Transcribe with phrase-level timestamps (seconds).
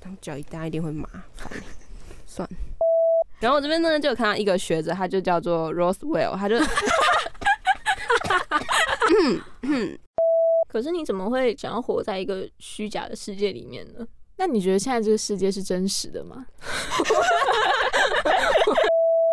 [0.00, 1.52] 当脚一大一定会麻烦，
[2.26, 2.56] 算了。
[3.38, 6.58] 然后我这边呢就有看到一个学者，他就叫做 Rosewell，他就，
[10.68, 14.06] 可是你怎么会想要活在一个虚假的世界里面呢？
[14.36, 16.46] 那你觉得现在这个世界是真实的吗？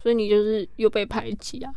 [0.03, 1.71] 所以你就是又被排挤啊。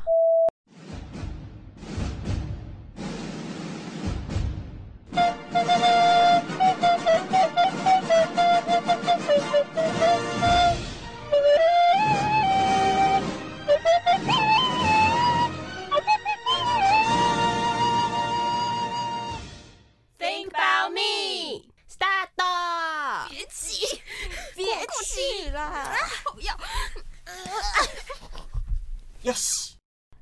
[29.23, 29.77] 要死！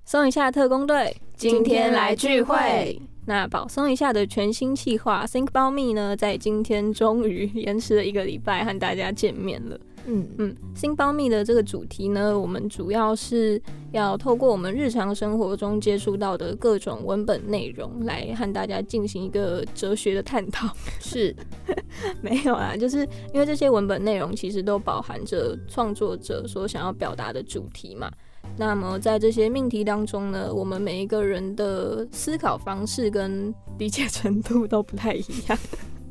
[0.04, 3.00] 松一下特工队今天来聚会。
[3.26, 9.78] 那保松一下的全新企划 Think About Me 呢，在今天终于延迟了一个礼拜和大家见面了。
[10.06, 13.60] 嗯嗯，Think About Me 的这个主题呢，我们主要是
[13.92, 20.74] 要透过我们日常生活中接触到的各种文本内容，来和大家进行一个哲学的探讨。
[20.98, 21.36] 是
[22.22, 28.10] 没有啊，就是因为这些文本内容其实都包含着创作者所想要表达的主题嘛。
[28.56, 35.58] 那么在这些命题当中呢，我们每一个人的思考方式跟理解程度都不太一样。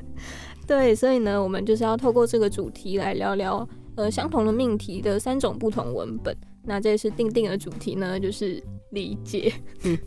[0.65, 6.35] 对，所以呢，我们就是要透过这个主题来聊聊呃相同的命题的三种不同文本。
[6.63, 9.53] 那这次定定的主题呢，就是理解。
[9.83, 9.97] 嗯，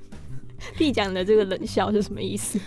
[0.76, 2.58] 必讲的这个冷笑是什么意思？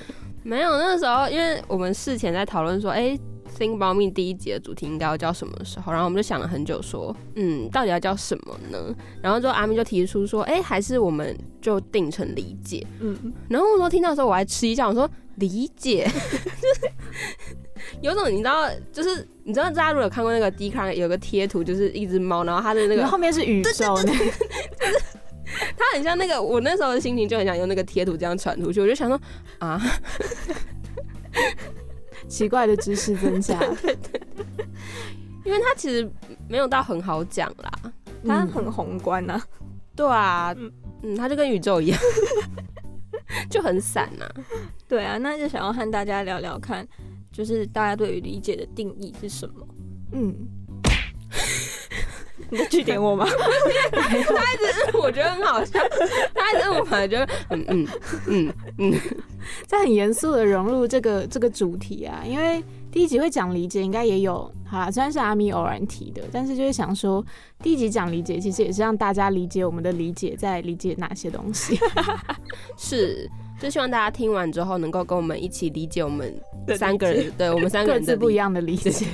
[0.44, 3.18] 没有那个时候，因为我们事前在讨论说，哎、
[3.58, 8.96] Think About Me 第一集的主题应该要叫什么时候，然后我们就想了很久，说，嗯，到底要叫什么呢？
[9.22, 12.86] 然后之后阿咪就提出说，哎、还是我们就定成理解。
[13.00, 16.12] 嗯，然后我说听到的时候我还吃一下，我说理解，就
[16.80, 16.92] 是
[18.02, 24.26] 有种你知道，就是你知道大家如果有看过那个 D 卡有个贴图，就是一只猫，然后它的那个后后面是宇宙那个，
[25.78, 29.20] 它很像那个，我那时候的心情就很想用那个贴图这样传出去，我就想说
[29.60, 29.82] 啊，
[32.34, 33.60] 奇怪的知识增加。
[35.46, 36.10] 因为它其实
[36.50, 37.94] 没有到很好讲啦。
[38.26, 39.42] 它很宏观呐、
[39.96, 40.72] 对啊，嗯。
[41.04, 42.00] 嗯，它就跟宇宙一样，
[43.52, 44.26] 就很散呐、
[44.88, 46.88] 对啊，那就想要和大家聊聊看，
[47.32, 49.68] 就是大家对于理解的定义是什么？
[50.14, 50.34] 嗯，
[52.50, 53.26] 你在据点我吗？
[55.02, 55.80] 我觉得很好笑，
[56.34, 57.88] 他一直我反正就嗯嗯
[58.28, 58.94] 嗯嗯，
[59.68, 67.24] 在很严肃的融入这个这个主题啊，因为第一集会讲理解，应该也有好啦，虽然是阿咪偶然提的，但是就是想说，
[67.62, 71.78] 第一集讲理解，其实也是让大家理解我们的理解，在理解哪些东西。
[72.78, 73.30] 是，
[73.60, 76.34] 就希望大家听完之后能够跟我们一起理解我们
[76.78, 79.06] 三个人，对我们三个人的理自不一样的理解。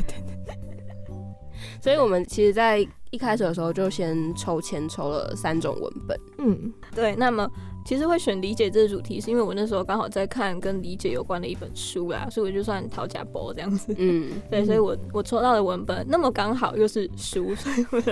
[1.81, 7.49] 所以我们其实，在一开始的时候就先抽签抽了三种文本，嗯对，那么
[7.83, 13.95] 其实会选理解这个主题，是因为我那时候刚好在看跟理解有关的一本书啦，所以我就算讨假包这样子。
[13.97, 18.11] 嗯，对，所以我我抽到的文本那么刚好又是书，所以我就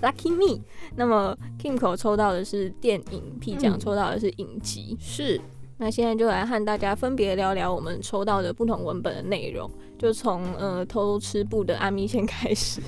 [0.00, 0.62] lucky me。
[0.94, 4.96] 那么 Kimco 抽到的是电影，P 奖嗯抽到的是影集。
[5.00, 5.40] 是
[5.78, 12.80] 那现在就来和大家分别聊聊我们抽到的不同文本的内容，就从呃偷偷吃布的阿咪先开始。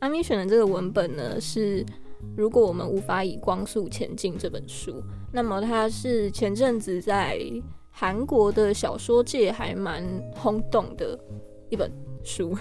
[0.00, 1.84] 阿咪选的这个文本呢是
[2.36, 5.02] 《如果我们无法以光速前进》这本书，
[5.32, 7.40] 那么它是前阵子在
[7.90, 11.18] 韩国的小说界还蛮轰动的
[11.70, 11.90] 一本
[12.22, 12.56] 书。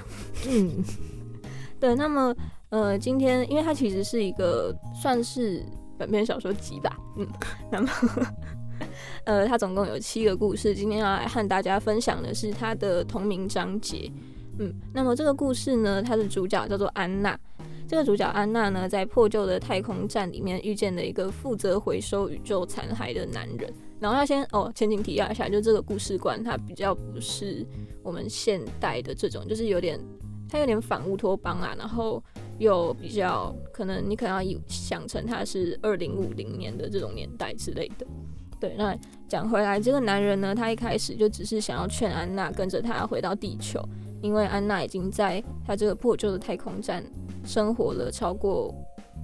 [0.47, 0.83] 嗯
[1.79, 2.35] 对，那么
[2.69, 5.63] 呃，今天因为它其实是一个算是
[5.97, 7.27] 短篇小说集吧，嗯，
[7.71, 7.89] 那么
[9.25, 14.11] 呃，它总共有七个故事，今天要来和大家分享的是它的同名章节，
[14.59, 17.37] 嗯，那么这个故事呢，它的主角叫做安娜。
[17.87, 23.73] 这个主角安娜呢，在破旧的太空站里面遇见了一个负责回收宇宙残骸的男人。
[23.99, 27.65] 然后要先哦，前景提要一下，就这个故事观，它比较不是
[28.03, 29.99] 我们现代的这种，就是有点
[30.49, 32.21] 它有点反乌托邦啊，然后
[32.59, 38.05] 又比较可能你可能要以想成它是二零五零年的这种年代之类的。
[38.59, 43.79] 对，那讲回来，这个男人呢，他一开始就只是想要劝安娜跟着他回到地球，
[44.21, 47.03] 因为安娜已经在他这个破旧的太空站
[47.45, 48.73] 生活了超过，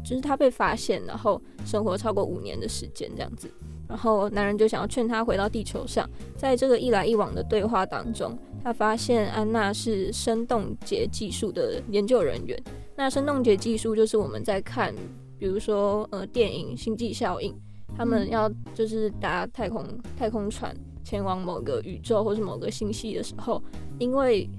[0.03, 3.49] 就是他被发现，然后生活超过五年的时间这样子。
[3.87, 12.59] 然后男人就想要劝他回到地球上，在这个一来一往的对话当中，他发现安娜是生动节技术的研究人员。
[12.95, 14.95] 那生动节技术就是我们在看，
[15.37, 17.51] 比如说呃电影《星际效应》，
[17.95, 19.85] 他们要就是搭太空
[20.17, 23.61] 太空船前往某个宇宙或是某个星系的时候，
[23.99, 24.49] 因为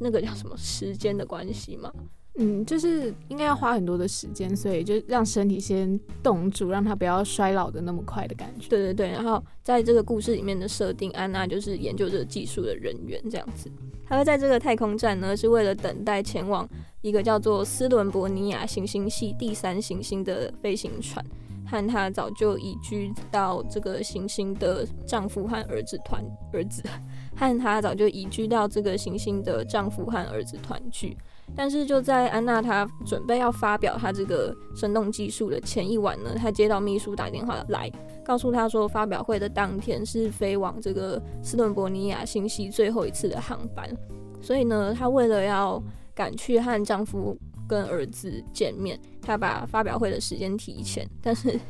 [0.00, 1.92] 那个叫什么时间的关系吗。
[2.36, 8.68] 嗯，就是应该要花很多的时间，所以就让身体先冻住，让它不要衰老的那么快的感觉。
[8.68, 13.70] 对对对，然后在这个故事里面的设定，安娜就是研究这个技术的人员，这样子。
[14.06, 16.66] 她会在这个太空站呢，是为了等待前往
[17.02, 21.22] 一个叫做斯伦伯尼亚行星系第三行星的飞行船，
[21.70, 26.22] 和她早就移居到这个行星的丈夫和儿子团
[26.52, 26.82] 儿子，
[27.36, 31.16] 和她早就移居到这个行星的丈夫和儿子团聚。
[31.56, 37.90] 但是就在安娜她准备要发表她这个生动技术的前一晚呢，她接到秘书打电话来，
[38.24, 43.88] 告诉她说发表会的当天是飞往这个斯伦伯尼亚星系最后一次的航班，
[44.40, 45.82] 所以呢，她为了要
[46.14, 47.36] 赶去和丈夫
[47.68, 48.96] 跟儿子见面，
[49.30, 51.58] 她把发表会的时间提前，但是。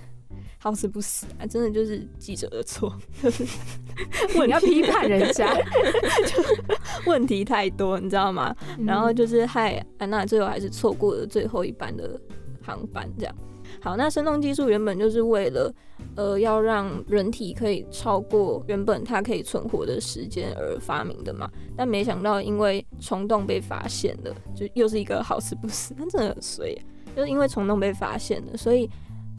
[0.62, 1.46] 好死不死啊！
[1.46, 2.94] 真的就是记者的错，
[4.44, 5.54] 你要批判人家，
[6.26, 8.54] 就问题太多，你知道吗？
[8.86, 12.20] 然后就是害安娜最后还是错过了最后一班的
[12.62, 13.34] 航班，这样。
[13.80, 15.72] 好，那生动技术原本就是为了
[16.14, 26.76] 呃要让人体可以超过原本它可以存活的时间而发明的嘛，但没想到因为虫洞被发现了，就又是一个好死不死，它真的很衰，
[27.20, 28.88] 就是因为虫洞被发现了，所以。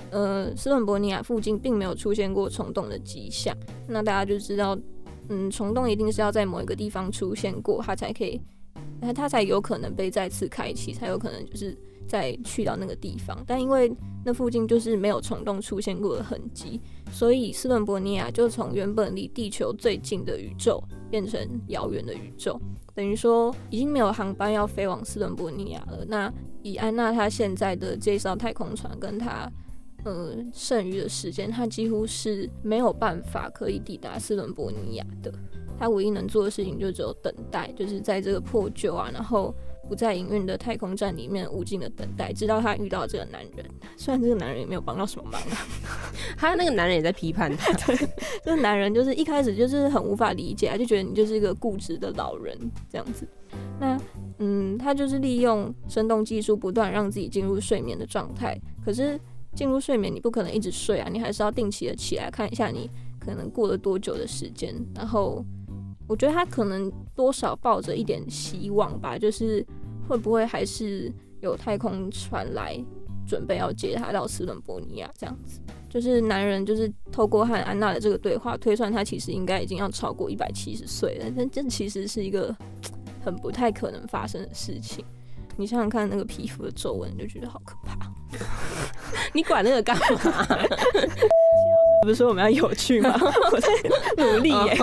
[0.09, 3.55] 呃，斯伦伯尼亚附近并没有出现过虫洞的迹象，
[3.87, 4.77] 那大家就知道，
[5.29, 8.41] 嗯，虫洞一定是要在某一个地方出现过，它才可以，
[9.15, 11.77] 它才有可能被再次开启，才有可能就是
[12.11, 13.41] 再去到那个地方。
[13.47, 13.89] 但因为
[14.25, 22.59] 那附近就是没有虫洞出现过的痕迹，所以斯伦伯尼亚就从原本离地球最近的宇宙变成遥远的宇宙，
[22.93, 26.03] 等于说已经没有航班要飞往斯伦伯尼亚了。
[26.05, 26.29] 那
[26.61, 29.49] 以安娜她现在的这艘太空船跟她。
[30.03, 35.31] 呃，剩余的时间，他几乎是没有办法可以抵达斯伦伯尼亚的。
[35.77, 39.53] 他唯一能做的事情就只有等待，就是在这个破旧啊，然后
[39.91, 43.65] 不在营运的太空站里面无尽的等待，直到他遇到这个男人。
[43.97, 45.67] 虽然这个男人也没有帮到什么忙啊，
[46.39, 47.73] 他那个男人也在批判他。
[47.73, 48.07] 对，
[48.41, 52.57] 这个男人就是一开始就是很无法理解，啊就觉得你就是一个固执的老人
[52.89, 53.27] 这样子。
[53.77, 53.99] 那
[54.39, 59.19] 嗯，他就是利用生动技术，不断让自己进入睡眠的状态，可是。
[59.53, 62.89] 进入睡眠，你不可能一直睡啊，你还是要定期的起来看一下你
[63.19, 64.73] 可能过了多久的时间。
[64.95, 65.43] 然后，
[66.07, 69.61] 我觉得他可能多少抱着一点希望吧，就是
[70.07, 71.11] 会不会还是
[71.41, 72.77] 有太空船来
[73.25, 75.59] 准备要接他到斯伦伯尼亚这样子。
[75.89, 81.25] 就是男人就是透过和安娜的这个对话推算，他其实应该已经要超过一百七十岁了。
[81.35, 82.55] 但这其实是一个
[83.23, 85.03] 很不太可能发生的事情。
[85.61, 87.95] 你想想看，那个皮肤的皱纹，你就觉得好可怕。
[89.33, 90.05] 你管那个干嘛？
[92.01, 93.13] 不是说我们要有趣吗？
[93.51, 93.69] 我在
[94.17, 94.75] 努力耶。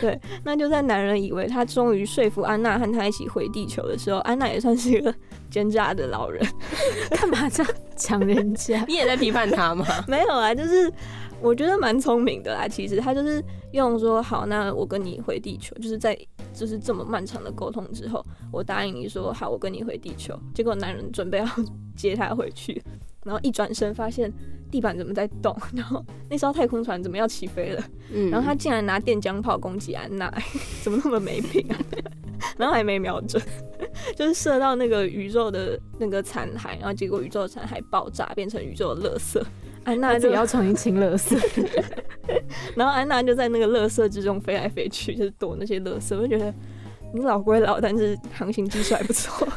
[0.00, 5.14] 对，那就在男人以为他终于说服安娜和他一起回地球的时候，安娜也算是一个
[5.48, 6.44] 奸诈的老人。
[7.10, 8.84] 干嘛这样抢人家？
[8.88, 9.86] 你也在批判他吗？
[10.08, 10.92] 没有啊，就是
[11.40, 12.66] 我觉得蛮聪明的啦。
[12.66, 13.40] 其实他就是
[13.76, 16.18] 用说好，那我跟你回地球，就是在。
[16.52, 20.34] 就是这么漫长的沟通之后，我答应你说好，我跟你回地球。
[20.54, 21.46] 结果男人准备要
[21.94, 22.82] 接她回去，
[23.24, 24.32] 然后一转身发现
[24.70, 27.84] 地板怎么在动，然后那艘太空船怎么要起飞了？
[28.10, 30.32] 嗯，然后他竟然拿电浆炮攻击安娜，
[30.82, 31.76] 怎么那么没品啊？
[32.56, 33.42] 然后还没瞄准，
[34.16, 39.44] 就是射到那个宇宙的那个残骸，然后结果宇宙的残骸爆炸，变成宇宙的垃圾。
[39.86, 41.38] 安娜就要重新清垃圾，
[42.74, 46.16] 然后安娜就在那个垃圾之中飞来飞去，就是躲那些垃圾。
[46.16, 46.52] 我就觉得
[47.14, 49.46] 你老归老，但是航行技术还不错。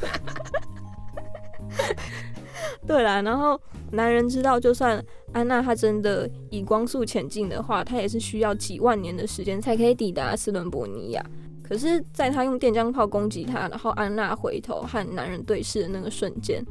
[2.85, 3.59] 对啦，然后
[3.91, 11.25] 男人知道，就算安娜她真的以光速前进的话，她也是需要几万年的时间才可以抵达斯伦伯尼亚。
[11.63, 16.63] 可是，在他用电浆炮攻击他，然后安娜回头和男人对视的那个瞬间。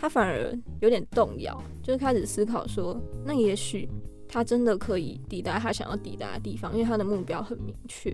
[0.00, 3.86] 他反而有点动摇，就是开始思考说，那也许
[4.26, 8.10] 他真的可以抵达他想要抵达的地方，因为他的目标很明确。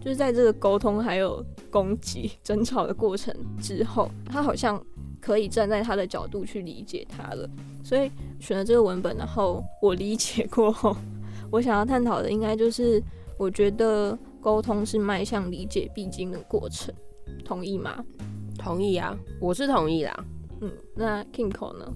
[0.00, 4.84] 就是在这个沟通还有攻击、争吵的过程之后，他好像
[5.20, 7.48] 可以站在他的角度去理解他了。
[7.84, 8.10] 所以
[8.40, 10.96] 选了这个文本，然后我理解过后，
[11.52, 13.00] 我想要探讨的应该就是，
[13.38, 16.92] 我觉得沟通是迈向理解必经的过程，
[17.44, 18.04] 同意吗？
[18.58, 20.24] 同意啊，我是同意啦。
[20.62, 21.86] 嗯，那 Kingo 呢？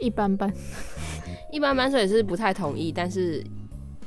[0.00, 0.52] 一般般，
[1.52, 3.44] 一般般，所以是不太同意，但是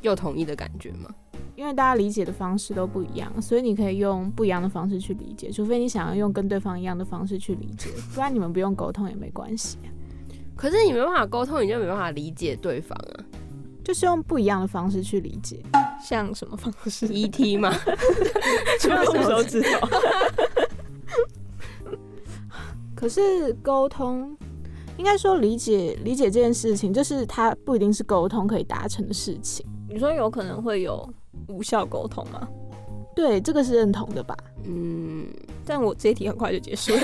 [0.01, 1.09] 又同意的感觉嘛？
[1.55, 9.77] 因为大家理解的方式都不一样，所以你可以用不一样的方式去理解，除非你想要用跟对方一样的方式去理解， 不然你们不用沟通也没关系。
[10.55, 13.25] 可是你没办法沟通，你就没办法理解对方啊。
[13.83, 15.59] 就是用不一样的方式去理解。
[15.99, 17.71] 像什么方式？ET 嘛，
[18.79, 19.89] 什么时候知道？
[23.01, 24.37] 可是沟通，
[24.95, 29.65] 应该说理解理解这件事情，就是它不一定是沟通可以达成的事情。
[29.89, 31.11] 你说有可能会有
[31.47, 32.47] 无效沟通吗？
[33.15, 34.37] 对，这个是认同的吧？
[34.65, 35.25] 嗯，
[35.65, 37.01] 但我这一题很快就结束了。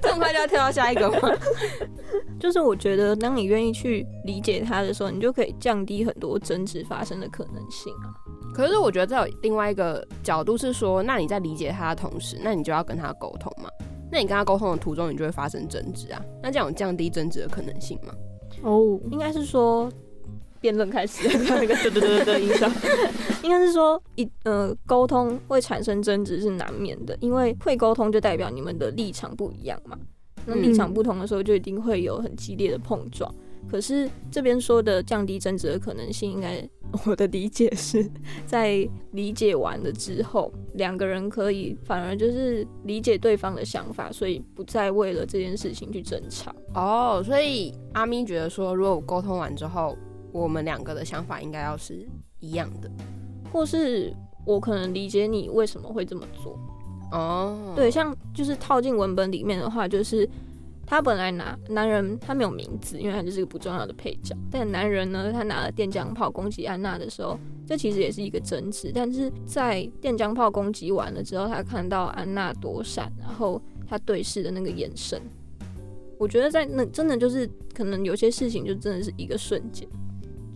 [0.00, 1.18] 这么快就要跳到下一个吗？
[2.38, 8.14] 就是我觉得，当你愿意去理解他的时候，你就可以降低很多争执发生的可能性啊。
[8.56, 13.68] 可是我觉得这有另外一个角度是说，那你在理解他的同时，那你就要跟他沟通嘛。
[14.10, 16.24] 那你跟他沟通的途中，你就会发生争执啊。
[16.42, 18.14] 那这样有降低争执的可能性吗？
[18.62, 19.92] 哦，应该是说
[20.58, 22.66] 辩论开始，那个对对对对音效，
[23.42, 29.98] 应该是说一呃沟通会产生争执是难免的，因为会沟通就代表你们的立场不一样嘛。
[30.46, 33.30] 那立场不同的时候，就一定会有很激烈的碰撞。
[33.70, 36.68] 可是这边说的降低争执的可能性，应该
[37.04, 38.08] 我的理解是
[38.46, 46.54] 在理解完了之后，两个人可以反而就是理解对方的想法，所以不再为了这件事情去争吵。
[46.74, 49.96] 哦，所以阿咪觉得说，如果我沟通完之后，
[50.32, 52.06] 我们两个的想法应该要是
[52.40, 52.90] 一样的。
[53.52, 54.12] 或是
[54.44, 56.58] 我可能理解你为什么会这么做。
[57.12, 60.28] 哦，对，像就是套进文本里面的话，就是
[60.86, 64.36] 他本来拿男人他没有名字，因为他就是个不重要的配角。
[64.50, 68.92] 但男人呢，他拿了电浆炮攻击安娜的时候，这其实也是一个争执。
[68.94, 75.20] 但是在电浆炮攻击完了之后，他看到安娜躲闪，然后他对视的那个眼神，
[76.18, 79.88] 我觉得在那真的就是可能有些事情就真的是一个瞬间，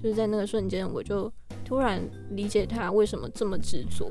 [0.01, 1.31] 就是在那个瞬间，我就
[1.65, 4.11] 突然理解他为什么这么执着。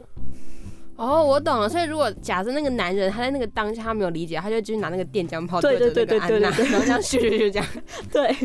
[0.99, 1.69] 哦，我懂了。
[1.69, 7.65] 所以如果假设那个男人他在那个当下他没有理解，他就继续拿那个电浆炮对着那个安娜，然后这样咻咻咻这样。
[8.11, 8.35] 对，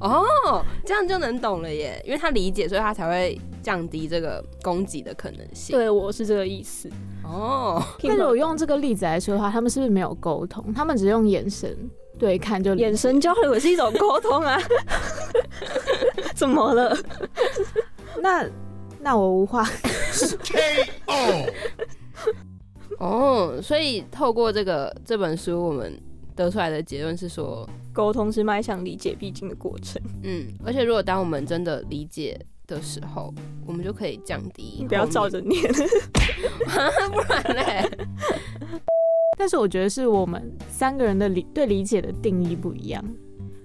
[0.00, 5.74] 哦，这样就能懂了耶，因为他理解，所以他才会降低这个攻击的可能性。
[5.74, 6.90] 对我是这个意思。
[7.24, 10.74] 哦， 但是我用这个例子来说的话，他们是不是没有沟通？
[10.74, 11.74] 他们只用眼神
[12.18, 14.60] 对看就眼神交流也是一种沟通啊。
[16.36, 16.94] 怎么了？
[18.20, 18.46] 那
[19.04, 19.62] 那我无话。
[19.62, 21.52] KO.
[22.98, 26.00] 哦，所以透过这个这本书，我们
[26.34, 30.00] 得出来的结论是说，沟通是迈向理解必经的过程。
[30.22, 33.30] 嗯，而且如果当我们真的理解的时候，
[33.66, 34.78] 我们就可以降低。
[34.78, 35.60] 你不要照着念。
[37.12, 37.90] 不然嘞。
[39.36, 43.04] 但是我觉得是我们三个人的理对理解的定义不一样。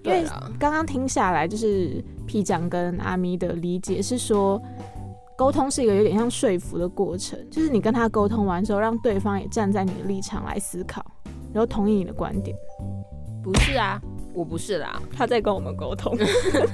[0.04, 0.26] 因为
[0.58, 4.60] 刚刚听下来，就是皮长跟阿咪的理解是说，
[5.40, 11.02] 沟通是一个有点像说服的过程，就是你跟他沟通完之后，让对方也站在你的立场来思考，
[11.54, 12.54] 然后同意你的观点。
[13.42, 14.02] 不是啊，
[14.34, 15.02] 我不是啦。
[15.16, 16.14] 他在跟我们沟通。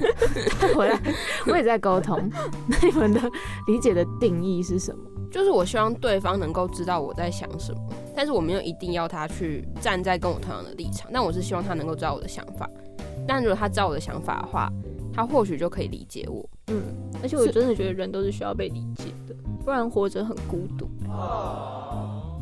[0.74, 1.00] 回来，
[1.46, 2.18] 我也在沟通。
[2.66, 3.20] 那你们的
[3.68, 5.04] 理解的定义是什么？
[5.30, 7.80] 就是我希望对方能够知道我在想什么，
[8.16, 12.68] 但是我没有一定要他去站在跟我同样的立场，但我是希望他能够知道我的想法。
[13.28, 14.68] 但如果他知道我的想法的话，
[15.16, 16.48] 他或许就可以理解我。
[16.68, 16.82] 嗯，
[17.22, 20.88] 而且我真的觉得人都是需要被理解的，不然活着很孤独。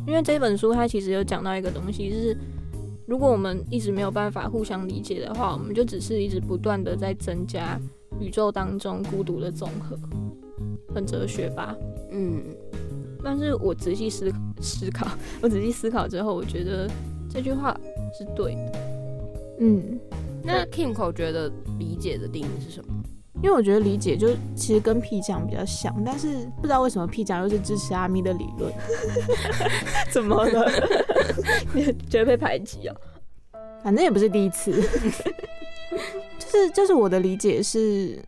[0.05, 2.37] 因为这本书它其实有讲到一个东西，就是
[3.07, 7.79] 如果我们一直没有办法互相理解的话，我们就只是一直不断的在增加
[8.19, 9.97] 宇宙当中孤独的总和，
[10.93, 11.75] 很哲学吧？
[12.11, 12.43] 嗯，
[13.23, 15.07] 但是我仔细思思考，
[15.41, 16.89] 我仔细思考之后，我觉得
[17.29, 17.75] 这句话
[18.13, 18.71] 是对的。
[19.59, 19.99] 嗯，
[20.45, 22.93] 那 Kimco 觉得理解的定义是什么？
[23.43, 28.71] 因为我觉得理解就其实跟 P 酱比较像，但是不知道为什么 P 酱又是支持阿咪的理论。
[30.09, 30.71] 怎么了？
[31.73, 32.95] 你觉得被排挤哦？
[33.83, 34.71] 反正也不是第一次，
[36.39, 38.23] 就是就是我的理解是，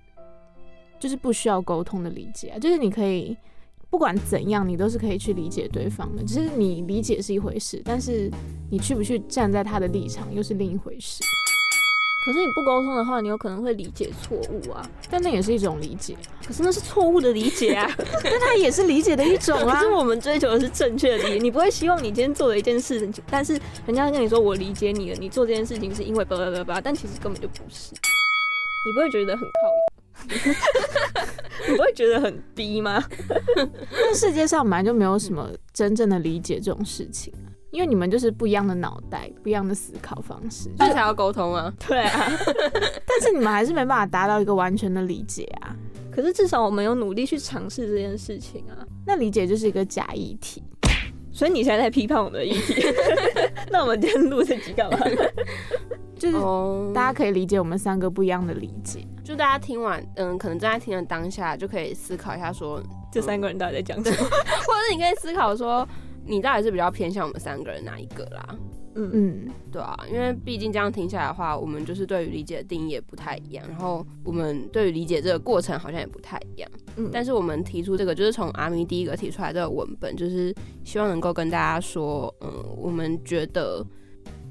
[0.99, 3.35] 就是不需要沟通的理解啊，就是你可以
[3.89, 8.29] 不管怎样，你都是可以去理解对方的，只是你理解是一回事，但是
[8.69, 11.23] 你去不去站在他的立场又是另一回事。
[12.27, 14.85] 可是你不沟通的话，你有可能会理解错误啊。
[15.09, 16.13] 但那也是一种理解，
[16.45, 17.89] 可是那是错误的理解啊。
[18.21, 19.87] 但它也是理解的一种啊可是。
[19.93, 27.93] 我们追求的是正确的理解，你不会希望你今天做了一件事情，但是人家跟你说我理解你了，你做这件事情是因为叭叭叭叭，但其实根本就不是。
[28.85, 29.49] 你不会觉得很靠
[30.27, 31.25] 腰？
[31.69, 33.01] 你不会觉得很逼吗？
[33.55, 41.73] 但世界上本来就没有什么真正的理解这种事情啊，因为你们就是不一样的脑袋，不一样的思考方式，所以才要沟通啊。
[41.87, 42.31] 对啊，
[43.05, 45.75] 但是你们还是没办法达到一个完全的理解啊。
[46.11, 48.85] 可是至少我们有努力去尝试这件事情啊。
[49.05, 50.63] 那理解就是一个假议题。
[51.31, 52.83] 所以你现在在批判我们的议题，
[53.69, 54.97] 那我们今天录这集干嘛？
[56.17, 59.05] 就是哦大家可以理解我们三个不一样的理解。
[59.23, 62.81] 就大家听完，嗯，可能正在听的当下就可以思考一下说，
[63.11, 64.17] 这三个人到底在讲什么？
[64.25, 65.87] 或者是你可以思考说，
[66.27, 68.55] 你到底是比较偏向我们三个人哪一个啦？
[68.99, 76.69] 嗯，嗯，对啊，因为毕竟这样听下来的话，我们就是对于理解的定义也不太一样，然后我们对于理解这个过程好像也不太一样。
[76.95, 80.51] 嗯但是我们提出这个，就是从阿咪第一个提出来这个文本，就是
[80.83, 83.85] 希望能够跟大家说，嗯，我们觉得，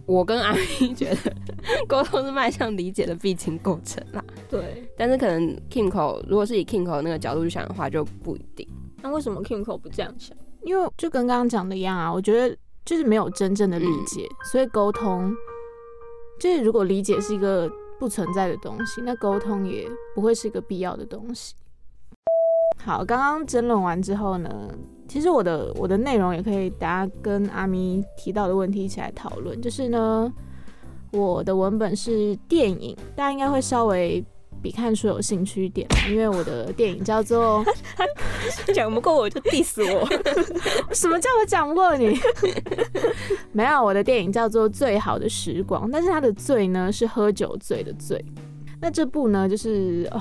[0.06, 1.34] 我跟阿咪觉得
[1.88, 4.24] 沟通是迈向理解的必经过程啦。
[4.48, 4.88] 对。
[4.96, 8.68] 但是可能 Kimco 如果是以 Kimco 那个角度去想的话，就不一定。
[9.02, 10.36] 那为什么 Kimco 不这样想？
[10.66, 12.54] 因为就跟刚刚讲的一样啊，我觉得
[12.84, 15.32] 就是没有真正的理解，所以沟通
[16.40, 17.70] 就是如果理解是一个
[18.00, 21.54] 不存在的东西，那沟通也不会是一个必要的东西。
[22.84, 24.50] 好，刚刚争论完之后呢，
[25.08, 29.60] 其实我的我的内容也可以大家跟阿咪提到的问题一起来讨论。
[29.62, 30.30] 就是呢，
[31.12, 34.22] 我的文本是电影，大家应该会稍微
[34.62, 37.64] 比看书有兴趣一点，因为我的电影叫做
[38.74, 40.06] 讲不过我就 diss 我。
[40.94, 42.18] 什么叫我讲不过你？
[43.52, 48.22] 没有，我的电影叫做《最好的时光》，但是它的“醉”呢是喝酒醉的“醉”。
[48.80, 50.20] 那这部呢，就是哦，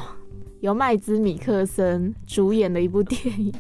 [0.61, 3.53] 由麦兹米克森主演的一部电影。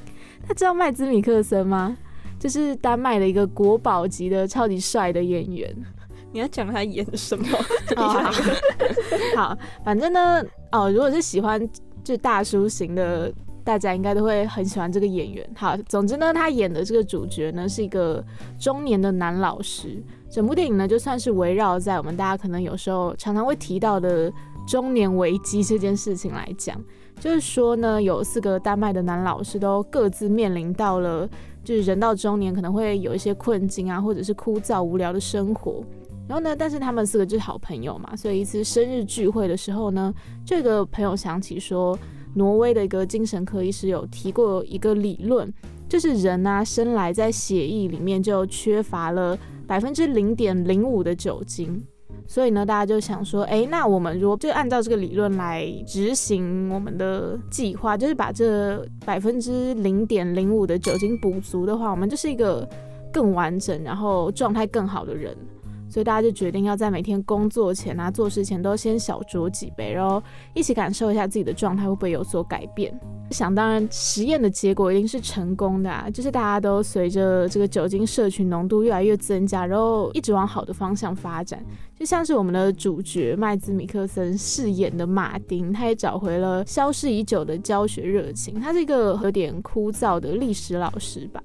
[0.47, 1.97] 他知道麦兹米克森吗？
[2.39, 5.75] 就是丹麦的一个国宝级的超级帅的演员。
[6.31, 7.45] 你要讲他演什么？
[9.35, 10.43] 好，反正呢，
[10.75, 11.61] 哦，如果是喜欢
[12.03, 13.31] 就大叔型的，
[13.63, 15.49] 大家应该都会很喜欢这个演员。
[15.55, 18.21] 好，总之呢，他演的这个主角呢是一个
[18.59, 20.03] 中年的男老师。
[20.29, 24.29] 整部电影呢，就算是围绕在我们大家可能有时候常常会提到的
[24.67, 26.75] 中年危机这件事情来讲，
[27.21, 31.29] 就是说呢，有四个丹麦的男老师都各自面临到了，
[31.63, 35.81] 就是人到中年可能会有一些困境啊，或者是枯燥无聊的生活。
[36.27, 40.13] 然后呢，但是他们四个就是好朋友嘛，所以一次生日聚会的时候呢，
[40.45, 41.97] 这个朋友想起说，
[42.33, 45.53] 挪威的一个精神科医师有提过一个理论，
[45.87, 51.79] 就是人啊生来在血液里面就缺乏了百分之零点零五的酒精。
[52.27, 62.67] 所以呢，大家就想说，哎，那我们如果就按照这个理论来执行我们的计划，就是把这百分之零点零五的酒精补足的话，我们就是一个
[63.13, 65.37] 更完整，然后状态更好的人。
[65.95, 70.21] 所以大家就决定要在每天工作前啊、做事前都先小酌几杯，然后
[70.53, 72.93] 一起感受一下自己的状态会不会有所改变。
[73.31, 81.63] 想当然，实验的结果一定是成功的啊，就是大家都随着这个酒精摄取浓度越来越增加，然后一直往好的方向发展。
[81.97, 88.59] 就像是我们的主角麦兹米克森饰演的马丁，他也找回了消失已久的教学热情。
[88.59, 91.41] 他是一个有点枯燥的历史老师吧。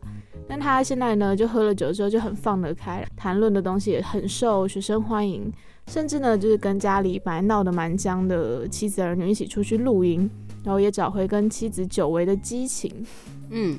[0.51, 5.49] 但他现在呢，就喝了酒之后就很放得开，谈论的东西也很受学生欢迎，
[5.87, 10.29] 甚至呢，就是跟家里本来闹得蛮僵的妻子儿女一起出去露营，
[10.65, 12.93] 然后也找回跟妻子久违的激情，
[13.51, 13.79] 嗯，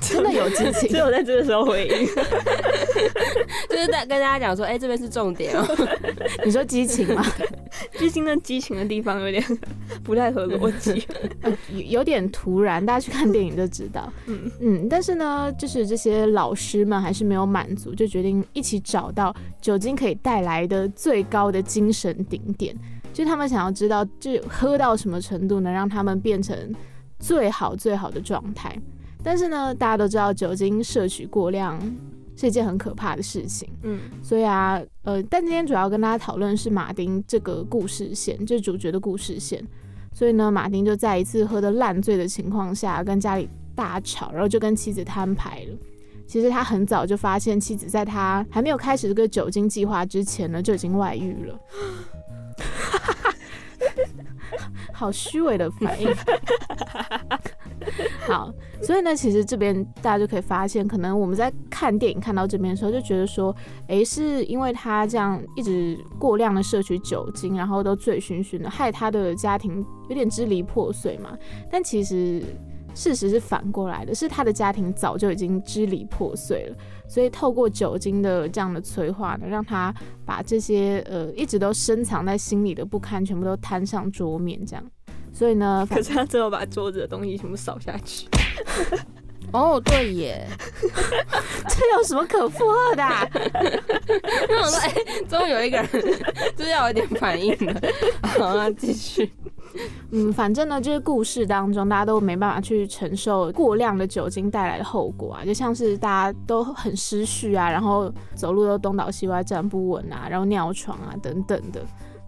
[0.00, 0.96] 真的有激情只。
[0.96, 2.06] 有在这个时候回应。
[3.68, 5.66] 就是在跟大家讲说，哎、这边是重点哦、
[6.44, 7.24] 你说激情吗？
[7.98, 9.42] 毕竟那激情的地方有点
[10.04, 11.06] 不太合逻辑。
[11.70, 14.12] 有有点突然，大家去看电影就知道。
[14.26, 22.74] 嗯嗯，但是呢，就是这些老师们还是没有满足，就决定一起找到酒精可以带来的最高的精神顶点，
[23.12, 26.56] 就他们想要知道，就喝到什么程度能让他们变成
[27.18, 28.76] 最好最好的状态。
[29.22, 31.78] 但是呢，大家都知道酒精摄取过量
[32.36, 33.68] 是一件很可怕的事情。
[33.82, 39.64] 嗯，所以啊，呃，但今天主要跟大家讨论是马丁这个故事线，就是主角的故事线。
[40.12, 45.78] 所以呢，马丁就在一次喝得烂醉的情况下，跟家里大吵，然后就跟妻子摊牌了。
[46.26, 51.58] 其实他很早就发现妻子在他还没有开始这个酒精计划之前呢，就已经外遇了。
[54.92, 56.08] 好虚伪的反应。
[58.26, 58.52] 好，
[58.82, 63.54] 所以呢，其实这边大家就可以发现，可能我们在看电影看到这边的时候，就觉得说，
[63.88, 71.36] 诶，是因为他这样一直过量的摄取酒精，然后都醉醺醺的，害他的家庭有点支离破碎嘛。
[71.70, 72.42] 但其实
[72.94, 76.76] 事实是反过来的，是他的家庭早就已经支离破碎了，
[77.08, 84.84] 所以透过酒精的这样的催化呢，让他把这些呃一直都深藏在心里的不堪，全部都摊上桌面，这样。
[85.32, 88.28] 所以呢，可是他最后把桌子的东西全部扫下去。
[89.52, 90.48] 哦，对耶，
[91.68, 94.94] 这有什么可附和的啊、 我说，哎、
[95.28, 95.90] 终于有一个人
[96.56, 97.74] 就是要有点反应了。
[98.22, 99.30] 好，那继续。
[100.10, 111.82] 嗯，反正呢，就是故事当中大家都没办法去承受过量的酒精带来的后果啊，就像是大家都很失序啊，然后走路都东倒西歪、站不稳啊，然后尿床啊等等的，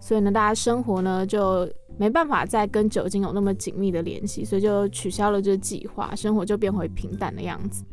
[0.05, 7.83] 所以呢，大家生活呢就没办法再跟酒精有那么紧密的联系，所以就取消了这个计划，生活就变回平淡的样子。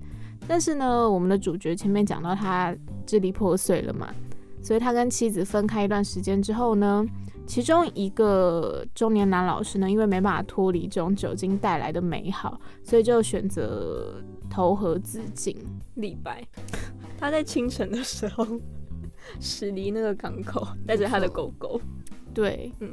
[0.47, 4.15] 但是呢，我们的主角前面讲到他支离破碎了嘛，
[4.63, 7.03] 所以他跟妻子分开一段时间之后呢，
[7.47, 15.57] 其中一个中年男老师呢，因为没办法脱离这种酒精带来的美好，所以就选择投河自尽。
[15.95, 16.47] 李白，
[17.17, 18.47] 他在清晨的时候
[19.41, 21.81] 驶离那个港口，带着他的狗狗。
[22.35, 22.91] 对，嗯，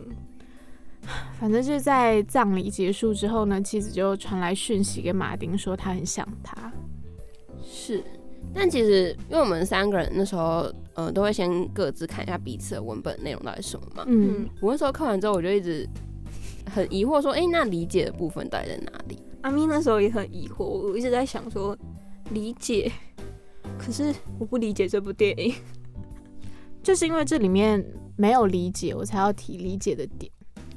[1.40, 6.72] 反正就是在葬礼结束之后呢，妻子就传来讯息给马丁说他很想他。
[7.62, 8.04] 是，
[8.54, 14.04] 但其实因为我们三个人那时候，呃，都会先各自看一下彼此的文本内容到底是什么嘛。
[14.08, 15.88] 嗯，我那时候看完之后，我就一直
[16.66, 19.20] 很疑惑，说，哎、那理解的部分到底在哪里？
[19.42, 21.78] 阿咪那时候也很疑惑，我一直在想说
[22.32, 22.92] 理解，
[23.78, 25.54] 可是我不理解这部电影。
[26.82, 27.84] 就是因为这里面
[28.16, 30.32] 没有理解，我才要提理解的点。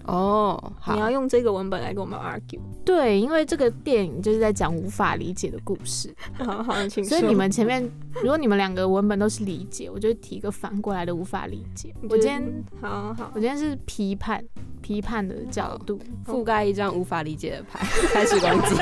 [0.04, 2.58] 哦，好你，要用这个文本来跟我们 argue。
[2.84, 7.04] 对，因为这个电影就是在讲无法理解的故事，好好，请。
[7.04, 11.94] 所以你们前面如果你们两个文本都是理解，我就提一个反过来的无法理解。
[12.10, 12.42] 我今天
[12.80, 14.44] 好好我今天是批判
[14.80, 17.78] 批判的角度，覆盖一张无法理解的牌，
[18.12, 18.74] 开始攻击。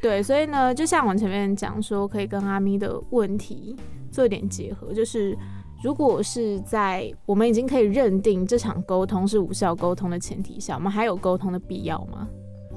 [0.00, 3.76] 对，所以呢，就像我前面讲说，可以跟阿咪的问题
[4.16, 5.36] 做点结合，就是
[5.84, 12.26] 如果是在我们已经可以认定这场沟通是无效沟通的前提下，我们还有沟通的必要吗？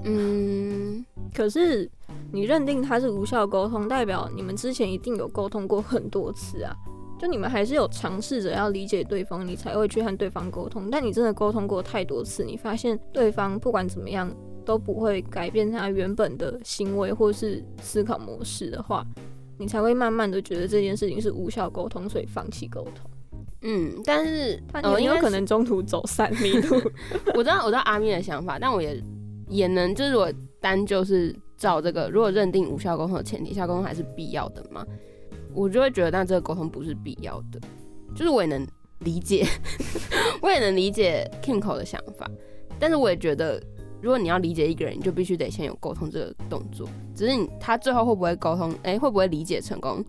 [0.04, 1.90] 嗯，可是
[2.34, 6.76] 你认定它是无效沟通，代表你们之前一定有沟通过很多次啊。
[7.18, 10.90] 就你们还是有尝试着要理解对方，你才会去和对方沟通。
[10.90, 14.30] 但你真的沟通过太多次，你发现对方不管怎么样
[14.66, 19.06] 都不会改变他原本的行为或是思考模式的话，
[19.60, 23.12] 你才会慢慢的觉得这件事情是无效沟通，所以放弃沟通。
[23.62, 26.82] 嗯，但是他呃，应该是你有可能中途走散迷路。
[27.36, 28.98] 我知道我知道阿咪的想法，但我也
[29.50, 34.88] 也能就是我单就是照这个，如果认定无效沟通的前提下，沟通还是必要的嘛，
[35.54, 37.60] 我就会觉得但这个沟通不是必要的，
[38.16, 38.66] 就是我也能
[39.00, 39.46] 理解，
[40.42, 42.32] 我也能理解 Kinko 的想法，
[42.80, 43.62] 但是我也觉得。
[44.02, 46.88] 如果你要理解一个人，你就必须得先有沟通这个动作。
[47.14, 50.04] 只是你他最后会不会沟通，哎、会不会理解成功，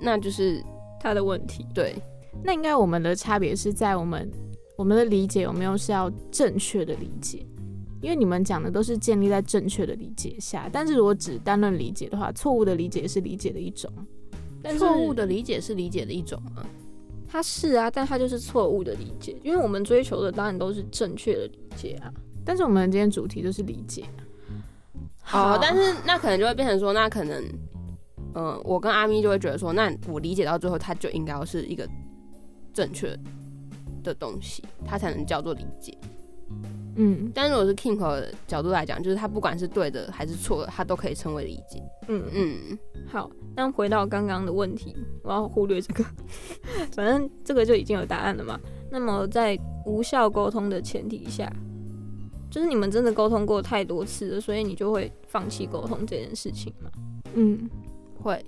[0.00, 0.62] 那就是
[1.00, 1.64] 他的问题。
[1.72, 1.94] 对，
[2.42, 4.30] 那应该我们的差别是在我们
[4.76, 7.46] 我们的理解有没有是要正确的理解，
[8.02, 13.90] 因为你们讲的都是建立在正确的理解下，但是如果只单论理解的话，错误的理解是理解的一种。
[14.62, 16.66] 但是错误的理解是理解的一种吗？
[17.28, 22.12] 他是啊，但他就是错误的理解，因为我们追求的当然都是正确的理解啊。
[22.46, 24.04] 但是我们今天主题就是理解，
[25.20, 27.44] 好，但是那可能就会变成说，那可能，
[28.34, 31.86] 嗯、我跟阿咪就会觉得说，那我理解到最后，它就应该要是一个
[32.72, 33.18] 正确
[34.04, 35.98] 的东西，它才能叫做理解。
[36.98, 41.82] 嗯，但如果是 KINGO 的角度来讲，就是它不管是对的还是错的，它都可以称为理解。
[42.08, 46.04] 嗯嗯，嗯，好，那回到刚刚的问题，我要忽略这个，
[46.94, 48.58] 反正这个就已经有答案了嘛。
[48.90, 51.52] 那么在无效沟通的前提下，
[52.50, 56.90] 就是你们真的沟通过太多次了，所以你就会放弃沟通这件事情嘛？
[57.34, 57.68] 嗯，
[58.22, 58.44] 会，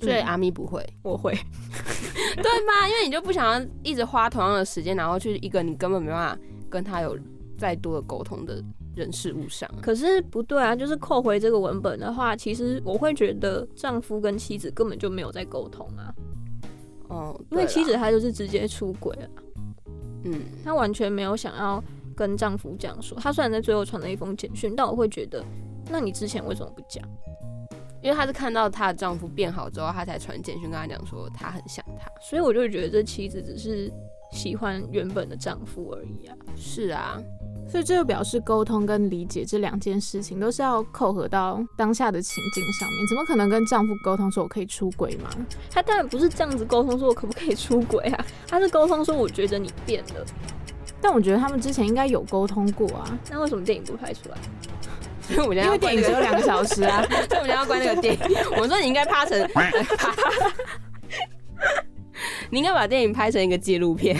[0.00, 1.32] 所以嗯阿咪不会，我会，
[2.36, 2.88] 对吗？
[2.88, 7.18] 因为你就不想要一直花同样的时间，然后去一个你根本没办法跟他有
[7.56, 8.62] 再多的沟通的
[8.94, 9.68] 人事物上。
[9.80, 16.14] 可是不对啊，就是扣回这个文本的话，其实我会觉得丈夫跟妻子根本就没有在沟通啊，
[17.08, 19.28] 哦，因为妻子她就是直接出轨了。
[20.24, 21.82] 嗯，她完全没有想要
[22.18, 25.44] 跟丈夫这样说，她虽然在最后传了一封简讯，但我会觉得，
[25.88, 27.04] 那你之前为什么不讲？
[28.02, 32.10] 因为她是看到她的丈夫变好之后，她才传简讯跟他讲说她很想他。
[32.20, 33.92] 所以我就会觉得这妻子只是
[34.32, 36.36] 喜欢原本的丈夫而已啊。
[36.56, 37.20] 是啊，
[37.68, 45.30] 所以这就表示沟通跟理解这两件事情都是要扣合到当下的情境上面，怎么可能跟丈夫沟通说我可以出轨吗？
[45.70, 50.24] 她当然不是这样子沟通说我可不可以出轨啊，她是沟通说我觉得你变了。
[51.00, 54.36] 但我觉得他们之前应该有沟通过啊，那为什么电影不拍出来？
[55.30, 57.04] 因为我们为电影只有两个小时啊。
[57.28, 58.20] 所以我们要关那个电影。
[58.58, 59.38] 我说你应该拍成，
[62.50, 64.18] 你应该把电影拍成一个纪录片。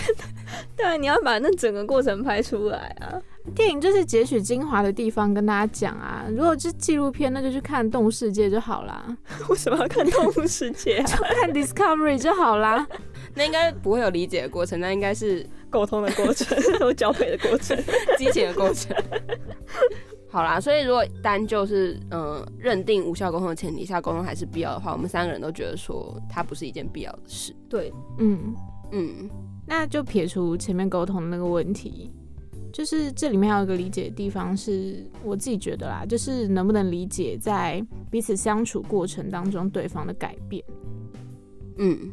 [0.77, 3.19] 对啊，你要把那整个过程拍出来啊。
[3.55, 6.25] 电影就是截取精华的地方跟大家讲啊。
[6.29, 9.03] 如果是纪录片，那就去看《动物世界》就好啦，
[9.49, 11.19] 为什么要看《动物世界》啊？
[11.41, 12.87] 看 Discovery 就好啦。
[13.35, 17.77] 那应该不会有理解的过程，那应该是 沟通的过程， 有交配的过程，
[18.17, 18.95] 激情的过程。
[20.31, 27.51] 好啦，所以如果单就是嗯、呃认定无效沟通的前提下，沟通还是必要的话，我们三个人都觉得说它不是一件必要的事。
[27.67, 28.53] 对，嗯，
[28.91, 29.29] 嗯，
[29.65, 32.11] 那就撇除前面沟通的那个问题，
[32.71, 40.63] 就是这里面还有一个理解的地方，是我自己觉得啦，就是能不能理解在彼此相处过程当中对方的改变。
[41.77, 42.11] 嗯，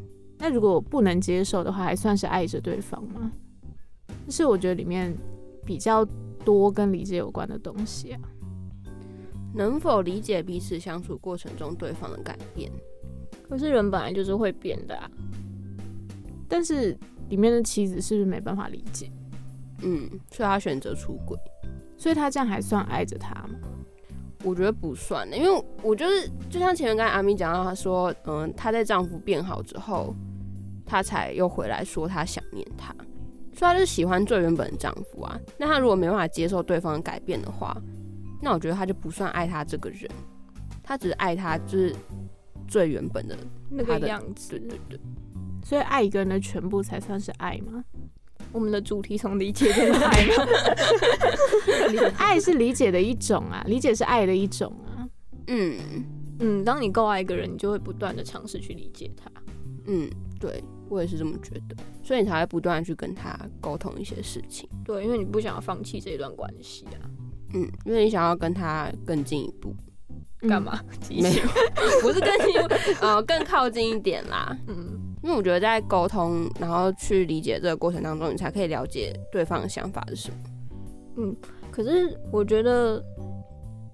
[0.49, 3.33] 那如果不能接受的话，还算是爱着对方吗？
[4.27, 5.13] 这是我觉得里面
[5.65, 6.05] 比较
[6.45, 8.21] 多跟理解有关的东西啊。
[9.53, 12.71] 能否理解彼此相处过程中对方的改变？
[13.49, 15.11] 可是人本来就是会变的啊。
[16.49, 16.97] 但是
[17.29, 19.11] 里面的妻子是不是没办法理解？
[19.83, 21.37] 嗯，所以他选择出轨。
[21.97, 23.59] 所以他这样还算爱着他吗？
[24.45, 30.15] 我觉得不算的，因为我就是就像前面跟阿咪讲到，她说，嗯，她在丈夫变好之后，
[30.87, 32.95] 她才又回来说她想念他，
[33.53, 35.39] 所以她就是喜欢最原本的丈夫啊。
[35.59, 37.77] 那她如果没办法接受对方的改变的话，
[38.41, 40.09] 那我觉得她就不算爱他这个人，
[40.83, 41.95] 她只是爱他就是
[42.69, 43.37] 最原本的
[43.69, 44.69] 那个样子对。
[44.69, 45.01] 对对，
[45.65, 47.85] 所以爱一个人的全部才算是爱吗？
[48.53, 52.13] 我们的主题从理解变成爱吗？
[52.17, 55.09] 爱是理解的一种啊，理解是爱的一种啊。
[55.49, 55.77] 嗯
[56.39, 59.31] 嗯，当你够爱一个人，你就会不断的尝试去理解他。
[59.87, 64.69] 嗯，对我也是这么觉得，所以你才会不断的去跟他沟通一些事情。
[64.85, 67.11] 对，因为你不想要放弃这一段关系啊。
[67.55, 69.75] 嗯，因为你想要跟他更进一步。
[70.49, 70.79] 干嘛？
[71.09, 71.43] 没有，
[72.03, 74.57] 不是更进一步，呃，更靠近一点啦。
[74.69, 80.37] 嗯，因为我觉得在沟通，然后去理解这个过程当中，你才可以了解对方的想法是什么。
[81.17, 81.35] 嗯
[81.71, 83.03] 可是我觉得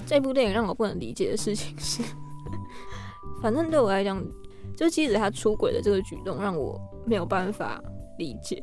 [0.04, 2.02] 这部电影让我不能理解的事情是，
[3.40, 4.22] 反正对我来讲，
[4.76, 7.82] 就妻子她出轨的这个举动让我没有办法
[8.18, 8.62] 理解，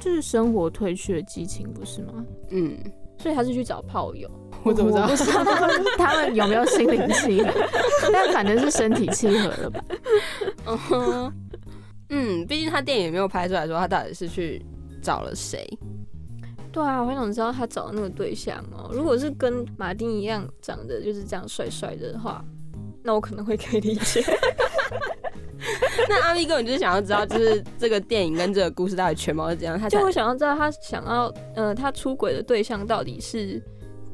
[0.00, 2.24] 就是生活褪去了激情，不是吗？
[2.50, 2.78] 嗯，
[3.18, 4.30] 所以他是去找炮友。
[4.62, 5.06] 我怎么知道？
[5.06, 7.50] 不知道他 们他们有没有心灵契合，
[8.12, 9.84] 但反正是身体契合了吧？
[10.66, 11.32] 嗯哼，
[12.10, 14.64] 嗯，毕竟他电影也没有拍出来说他到底是去
[15.00, 15.66] 找了谁。
[16.72, 18.90] 对啊，我很想知道他找的那个对象哦。
[18.92, 22.44] 如果是跟马丁一样长得就是这样帅帅的话，
[23.02, 24.22] 那我可能会可以理解。
[26.08, 33.62] 那阿咪根本就是想要知道，就是这个电影跟这个故事到底全貌是怎样，他就我想要知道他想要，呃，他出轨的对象到底是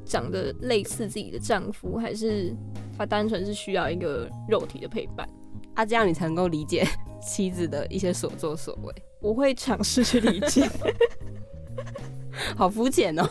[0.04, 2.54] 长得类似自己的丈夫，还是
[2.96, 5.28] 他单纯是需要一个肉体的陪伴？
[5.74, 6.86] 啊，这样你才能够理解
[7.20, 8.94] 妻子的一些所作所为。
[9.20, 10.68] 我会尝试去理解，
[12.56, 13.24] 好肤浅哦。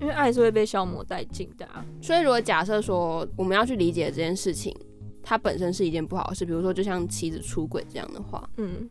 [0.00, 1.84] 因为爱是会被消磨殆尽的、啊。
[2.00, 4.74] 所以，如果假设说我们要去理解这件事情，
[5.22, 8.90] 它本身是一件不好的事，比如说就像妻子出轨这样的话，嗯，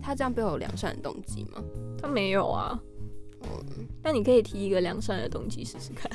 [0.00, 1.62] 他这样背后有良善的动机吗？
[2.00, 2.78] 他没有啊。
[3.42, 6.10] 嗯，那你可以提一个良善的动机试试看。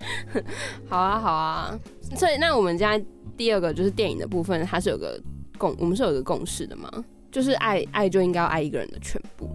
[0.88, 1.78] 好啊，好啊。
[2.16, 2.98] 所以，那我们家
[3.36, 5.20] 第二个就是电影的部分，它是有个
[5.58, 6.88] 共，我们是有个共识的嘛，
[7.30, 9.50] 就是爱爱就应该要爱一个人的全部，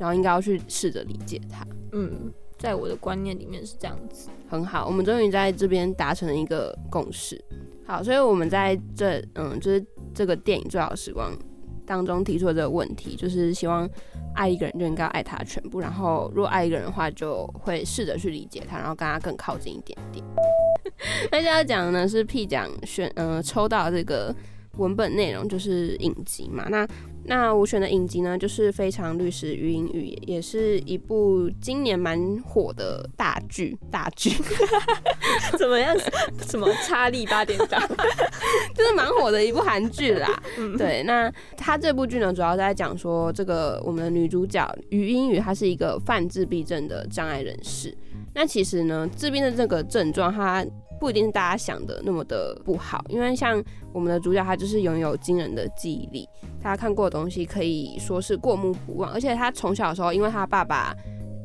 [0.00, 1.64] 然后应该要去试着理解他。
[1.92, 2.10] 嗯，
[2.58, 4.28] 在我的观念里面是这样子。
[4.48, 7.42] 很好，我们终于在这边达成了一个共识。
[7.86, 11.32] 好，所以我们在这嗯，就是这个电影最好的时光
[11.84, 13.88] 当中提出了这个问题，就是希望
[14.34, 20.24] 爱一个人就应该爱他全部，然后如果爱一个人的话，就会试着去理解他，然后跟他更靠近一点点。
[21.30, 24.34] 那现在讲的呢是 P 奖选呃抽到这个
[24.76, 26.86] 文本内容就是影集嘛，那
[27.24, 34.30] 那我选的影集呢就是《非常律师于英语》，也是一部今年蛮火的大剧，大剧。
[35.58, 35.96] 怎么样？
[36.46, 37.82] 什么查理八点档？
[38.74, 40.40] 就是蛮火的一部韩剧啦。
[40.78, 47.92] 对，那他这部剧呢，主要在讲说这个我们的女主角于英语，她是一个犯自闭症的障碍人士。
[48.34, 50.64] 那其实呢，自闭症这个症状，它
[50.98, 56.28] 不一定是大家想的那么的不好，因为像我们的主角，他就是拥有惊人的记忆力，
[56.62, 60.94] 他看过的东西可以说是过目不忘，而且他从小的时候，因为他爸爸，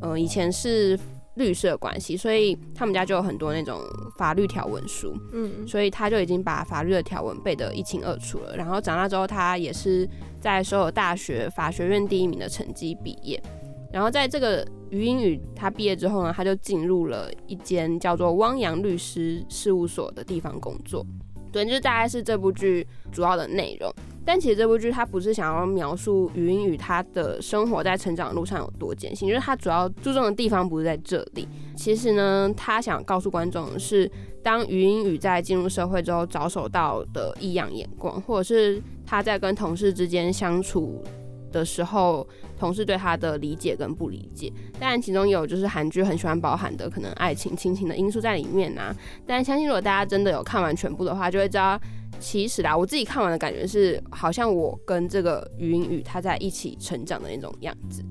[0.01, 0.97] 嗯、以前是
[1.35, 3.79] 律师的关系，所以他们家就有很多那种
[4.17, 8.55] 法律条文书，嗯，所以他就已经把法律的条文背得一清二楚了。
[8.55, 10.07] 然后长大之后，他也是
[10.39, 13.41] 在所有大学法学院第一名的成绩毕业。
[13.91, 21.05] 然后在这个余英语他毕业之后呢，他就进入了一间叫做汪洋律师事务所的地方工作。
[21.51, 23.93] 对，就大概是这部剧主要的内容。
[24.23, 31.45] 但其实这部剧它不是想要描述余英语她的生活在成长路上有多艰辛，就是它主要注重的地方不是在这里。
[31.75, 34.09] 其实呢，他想告诉观众的是，
[34.41, 41.03] 当余英语在进入社会之后遭受到的异样眼光，或者是他在跟同事之间相处
[41.51, 44.51] 的时候，同事对他的理解跟不理解。
[44.79, 51.79] 当然，其中有就是韩剧很喜欢包含的可能爱情、亲情的因素在里面呐、但相信如果大家真的有看完全部的话，就会知道。
[52.19, 58.03] 其实啦，我自己看完的感觉是，好像我跟这个余英语他在一起成长的那种样子。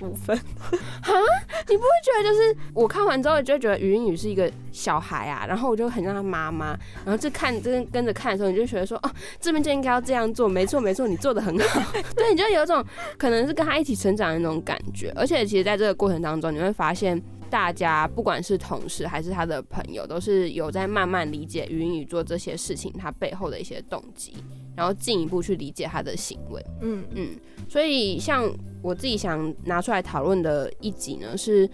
[0.00, 0.34] 部分。
[1.68, 6.68] 你不会觉得就是我看完之后就觉得余英语是一个小孩啊，然后我就很像他妈妈，
[7.04, 12.84] 然后这看跟跟着看的时候，你就觉得说哦，这边就应该要这样做，没错没错，你做的很好， 对，你就有一种
[13.18, 24.34] 可能是跟他一起成长的那种感觉，而且其实在这个过程当中，你会发现大家不管是同事还是他的朋友，都是有在慢慢理解余英语做这些事情他背后的一些动机，
[24.76, 26.64] 然后进一步去理解他的行为。
[26.80, 27.28] 嗯嗯，
[27.68, 28.50] 所以像
[28.82, 31.68] 我自己想拿出来讨论的一集呢，是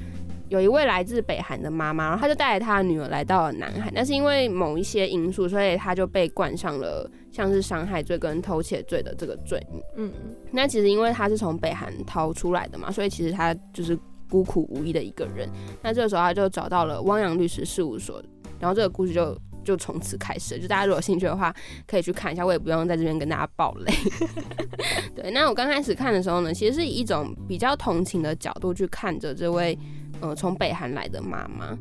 [0.48, 9.82] 有一位来自北韩的妈妈，然后她就带着她的女儿来到了南韩，但是因为某一些因素，所以她就被冠上了像是伤害罪跟偷窃罪的这个罪名。
[9.96, 10.12] 嗯
[10.52, 13.98] 那其实因为她是从北韩逃出来的嘛，所以其实她就是
[14.30, 15.48] 孤苦无依的一个人。
[15.82, 18.22] 那这个时候她就找到了汪洋律师事务所，
[18.60, 19.36] 然后这个故事就。
[19.66, 21.52] 就从此开始了，就大家如果有兴趣的话，
[21.86, 23.92] 可以去看一下，我也不用在这边跟大家爆雷。
[25.14, 29.76] 对，那我刚开始看的时候呢，其实是以一种比较同情的角度去看着这位
[30.20, 31.76] 呃从北韩来的妈妈，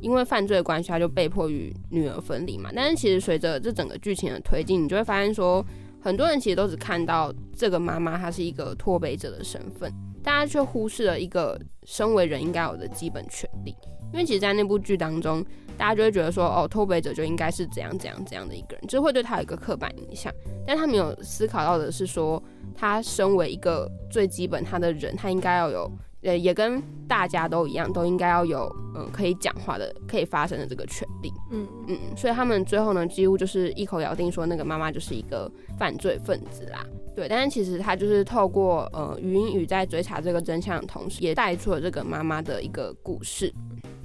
[0.00, 2.70] 因为犯罪关系，她就被迫与女儿分离嘛。
[2.74, 5.64] 但是其实随着这整个剧情的推进，你就会发现说，
[6.00, 13.74] 很多人其实都只看到这个妈妈她是一个脱北者的身份，大家却忽视了一个身为人应该有的基本权利。
[14.12, 15.44] 因为其实，在那部剧当中，
[15.76, 20.32] 大家就会觉得说，哦，脱北者就应该是怎样怎样怎样的一个人，就会对他有一个刻板印象。
[20.66, 22.42] 但他没有思考到的是说，
[22.74, 25.90] 他身为一个最基本他的人，他应该要有，
[26.22, 31.32] 呃，也跟大家都一样，都应该要有，嗯，可以讲话的、可以发声的这个权利。
[31.52, 36.84] 嗯嗯，所以他们最后呢，几乎就是一口咬定说，那个妈妈就是一个犯罪分子啦。
[37.14, 43.50] 对，但是其实他就是透过呃语音语在追查这个真相的同时，也带出了这个妈妈的一个故事。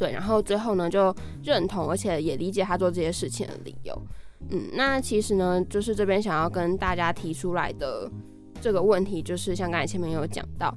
[0.02, 3.96] 对，然后最后呢，就认同而且也理解他做这些事情的理由。
[4.50, 8.10] 嗯，那其实呢，就是这边想要跟大家提出来的
[8.60, 10.76] 这个问题，就是像刚才前面有讲到，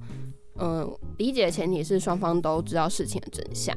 [0.58, 3.74] 嗯、理解的前提是双方都知道事情的真相。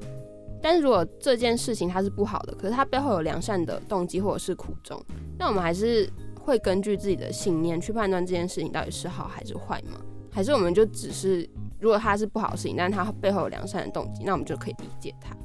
[0.62, 5.02] 但是如果这件事情它是不好的，可是它背后有良善的动机或者是苦衷，
[5.40, 6.10] 那我们还是
[6.42, 9.98] 会根据自己的信念去判断这件事情到底是好还是坏吗？
[10.30, 15.36] 还是我们就只是如果他是不好的事情，但是它背后有良善的动机，那我们就可以理解他。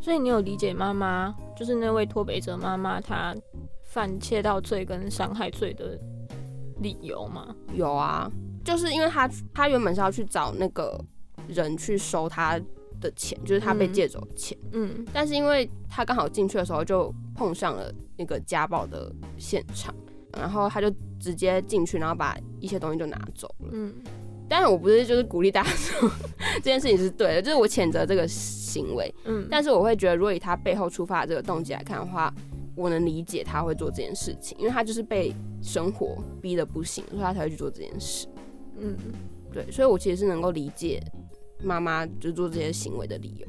[0.00, 3.34] 所以你有理解妈妈，就是那位脱北者妈妈，她
[3.86, 5.98] 犯窃盗罪跟伤害罪的
[6.78, 7.54] 理由吗？
[7.74, 8.30] 有啊，
[8.64, 10.98] 就是因为他他原本是要去找那个
[11.48, 12.58] 人去收他
[13.00, 19.94] 的钱，就是他被嗯借走的钱，嗯但是因为他刚好进去的时候就碰上了那个家暴的现场，
[20.38, 23.68] 然后他就直接进去，然后把一些东西就拿走了。
[23.72, 23.92] 嗯
[24.50, 26.10] 当然，我不是就是鼓励大家说
[26.54, 32.34] 这件事情是对的，就是我谴责这个行为，嗯，但是我会觉得，如果以他背后出发的这个动机来看的话，
[32.74, 35.32] 我能理解他会做这件事情，因为他就是被
[35.62, 38.26] 生活逼得不行，所以他才会去做这件事。
[38.76, 38.96] 嗯
[39.52, 41.00] 对，所以我其实是能够理解
[41.62, 43.46] 妈妈就做这些行为的理由。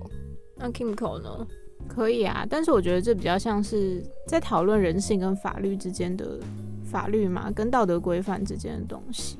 [0.55, 1.47] 那 Kimco 呢？
[1.87, 6.39] 可以啊，但是我觉得这比较像是在讨论人性跟法律之间的
[6.85, 9.39] 法律嘛，跟道德规范之间的东西。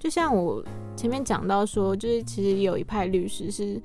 [0.00, 0.64] 就像我
[0.96, 3.80] 前面讲到说，就是其实有一派律师是，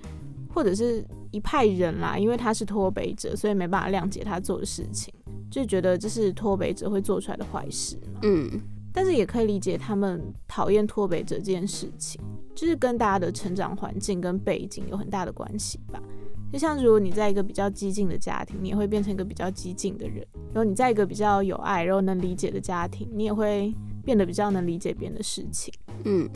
[0.51, 5.13] 或者是一派人啦，因为他是脱北者，所以没办法谅解他做的事情，
[5.51, 8.21] 就觉得这是脱北者会做出来的坏事嘛。
[8.23, 8.49] 嗯
[8.93, 12.21] 但是也可以理解他们讨厌脱北者这件事情，
[12.56, 16.01] 就是跟大家的成长环境跟背景有很大的关系吧。
[16.49, 20.23] 就像如果你在一个比较激进的家庭，你也会变成一个比较激进的人；
[20.54, 23.73] 然后你在一个比较有爱，然后能理解的家庭，你也会
[24.06, 25.74] 变得比较能理解别人的事情。
[26.04, 26.30] 嗯，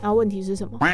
[0.00, 0.78] 然后问题是什么？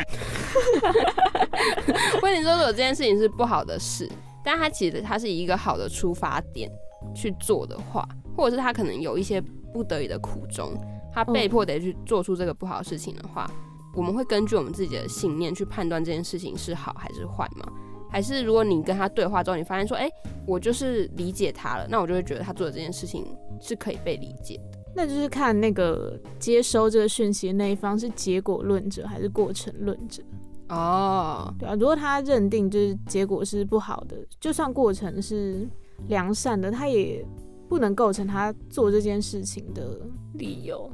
[2.22, 4.10] 问题说如果这件事情是不好的事，
[4.44, 6.70] 但他其实他是以一个好的出发点
[7.14, 9.40] 去做的话，或者是他可能有一些
[9.72, 10.72] 不得已的苦衷，
[11.12, 13.50] 他被迫得去做出这个不好的事情的话，
[13.94, 17.66] 我们会根据我们自己的信念去判断这件事情是好还是坏吗？
[18.10, 20.08] 还是如果你跟他对话之后，你发现说，哎、
[20.46, 23.26] 我就是理解他了，那我就会觉得他做的这件事情
[23.60, 24.75] 是可以被理解的。
[24.96, 30.22] 那就是看那个接收这个讯息的那一方是结果论者还是过程论者。
[30.70, 35.68] 哦，对啊，如果他认定就是结果是不好的，就算过程是
[36.08, 37.24] 良善的，他也
[37.68, 40.00] 不能构成他做这件事情的
[40.32, 40.90] 理由？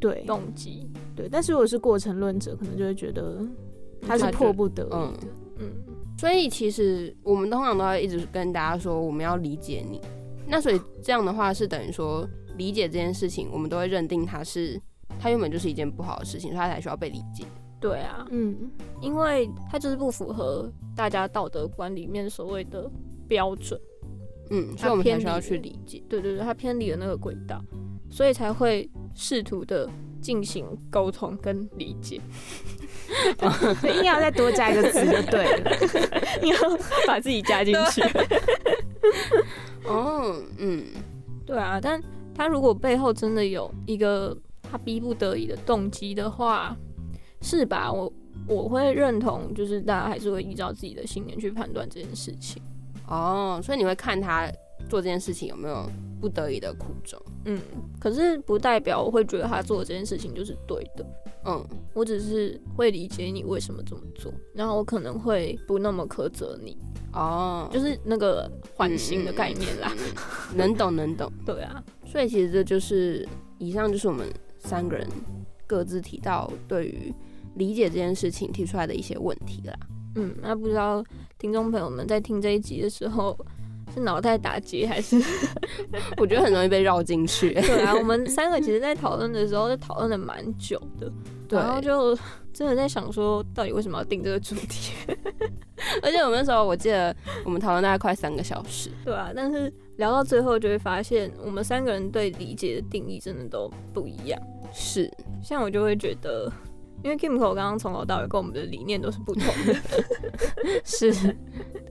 [0.00, 0.90] 对动机。
[1.14, 3.40] 对，但是如果是过程论者，可能就会觉得
[4.02, 5.28] 他是迫不得已嗯的。
[5.60, 5.72] 嗯，
[6.18, 10.00] 所以其实我们通常都要一直跟大家说，我们要理解你。
[10.46, 14.80] 那所以这样的话是等于说，理解这件事情，我们都会认定它是
[15.18, 17.44] 它原本就是一件不好的事情，所以它才需要被理解。
[17.78, 22.90] 对啊，嗯，因为它就是不符合大家道德观里面所谓的
[23.28, 23.78] 标准。
[24.50, 26.02] 嗯，所以我们才需要去理解。
[26.08, 27.62] 对对对，它偏离了那个轨道，
[28.10, 29.90] 所以才会试图的
[30.20, 32.20] 进行沟通跟理解。
[33.80, 35.70] 所以硬要再多加一个词就对了。
[36.42, 36.58] 你要
[37.06, 38.00] 把自己加进去。
[39.86, 40.84] 哦，嗯，
[41.44, 42.00] 对啊，但
[42.36, 46.76] 他如果背后真的有一个他逼不得已的动机的话，
[47.40, 47.90] 是吧？
[47.90, 48.12] 我
[48.46, 52.62] 我会认同，就是大家还是会依照自己的信念去判断这件事情。
[53.08, 54.46] 哦，所以你会看他
[54.88, 55.88] 做这件事情有没有
[56.20, 57.20] 不得已的苦衷。
[57.46, 57.58] 嗯，
[57.98, 61.06] 可是不代表我会觉得他做这件事情就是对的。
[61.46, 66.76] 嗯，我只是会理解你为什么这么做，然后我可能会不那么苛责你，
[67.12, 69.92] 哦，就是那个缓刑的概念啦。
[69.96, 71.30] 嗯能懂能懂。
[71.44, 73.26] 对啊，所以其实这就是
[73.58, 74.26] 以上就是我们
[74.58, 75.06] 三个人
[75.66, 77.12] 各自提到对于
[77.56, 79.74] 理解这件事情提出来的一些问题啦。
[80.14, 81.04] 嗯，那不知道
[81.38, 83.36] 听众朋友们在听这一集的时候
[83.92, 85.20] 是脑袋打结还是？
[86.16, 87.52] 我觉得很容易被绕进去。
[87.60, 91.12] 对啊，我们三个其实在讨论的时候，就讨论的蛮久的，
[91.48, 92.16] 对，然后就
[92.52, 94.92] 真的在想说，到底为什么要定这个主题？
[96.02, 98.90] 而且我们那时候我记得我们讨论大概快三个小时。
[99.04, 104.40] 对啊，但是聊到最后就会发现，我们三个人对理解的定义真的都不一样。
[104.72, 105.10] 是，
[105.42, 106.50] 像我就会觉得，
[107.04, 109.74] 因为 Kimco 刚刚从头到尾跟我们的理念都是不同的。
[110.84, 111.12] 是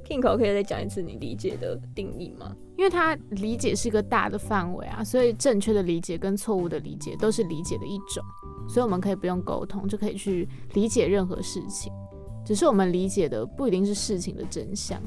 [0.04, 2.56] Kimco 可以再讲一次你理解的定义吗？
[2.78, 8.24] 因为他理解是一个大的范围啊，所以正确的理解跟错误的理解都是理解的一种，
[8.68, 11.92] 所以我们可以不用沟通就可以去理解任何事情，
[12.46, 15.02] 只是我们理解的不一定是事情的真相。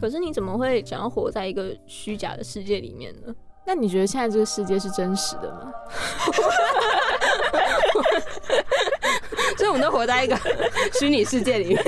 [0.00, 3.34] 可是你怎么会想要活在一个虚假的世界里面呢？
[3.66, 5.72] 那你觉得现在这个世界是真实的吗？
[9.58, 10.38] 所以我们都活在一个
[10.98, 11.82] 虚拟世界里面。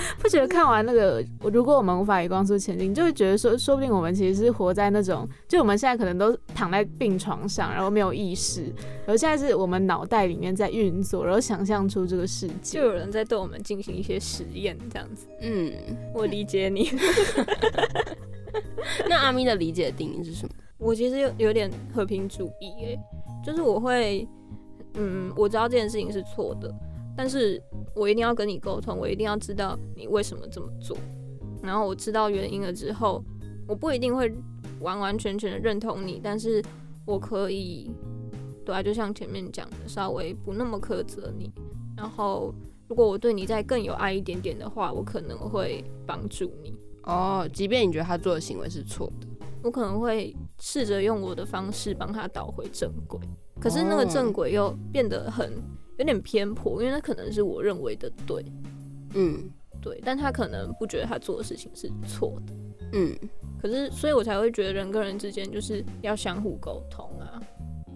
[0.18, 8.62] 不觉得看完那个，如果我们无法以光速前进，就会觉得说，说不定我们其实是活在那种，就我们现在可能都躺在病床上，然后没有意识，
[9.04, 12.86] 然后现在是我们脑袋里面在运作，然后想象出这个世界就。
[12.86, 15.26] 有人在对我们进行一些实验，这样子。
[15.40, 15.72] 嗯，
[16.14, 16.90] 我理解你。
[19.08, 20.52] 那阿咪的理解定义是什么？
[20.78, 22.98] 我其实有有点和平主义诶，
[23.44, 24.26] 就是我会，
[24.94, 26.74] 嗯，我知道这件事情是错的，
[27.16, 27.62] 但是
[27.94, 30.96] 我一定要跟你沟通，我一定要知道你为什么这么做，
[31.62, 33.22] 然后我知道原因了之后，
[33.68, 34.32] 我不一定会
[34.80, 36.62] 完完全全的认同你，但是
[37.04, 37.90] 我可以，
[38.64, 41.52] 对啊，就像前面讲的，稍微不那么苛责你，
[41.96, 42.54] 然后
[42.88, 46.74] 如果我对你再更有爱一点点的话，我可能会帮助你。
[47.04, 49.26] 哦，即便你觉得他做的行为是错的，
[49.62, 53.20] 我可能会试着用我的方式帮他导回正轨，
[53.60, 55.52] 可是那个正轨又变得很
[55.98, 58.44] 有点偏颇，因为那可能是我认为的对，
[59.14, 62.52] 嗯对，但他可能不觉得他做的事情是错的，
[62.92, 63.16] 嗯，
[63.60, 67.40] 可是所以我才会觉得人跟人之间就是要相互沟通啊，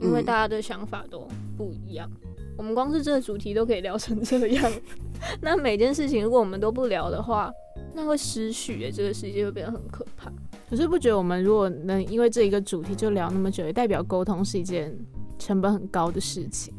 [0.01, 1.27] 因为嗯大家的想法都
[1.57, 2.11] 不一样。
[2.59, 4.73] 我们光是这个主题都可以聊成这样，
[5.43, 7.53] 那每件事情如果我们都不聊的话，
[7.95, 10.33] 那会失序诶，这个世界会变得很可怕。
[10.69, 14.97] 可是不觉得我们如果能因为这一个主题就聊那么久，也代表沟通是一件
[15.39, 16.75] 成本很高的事情。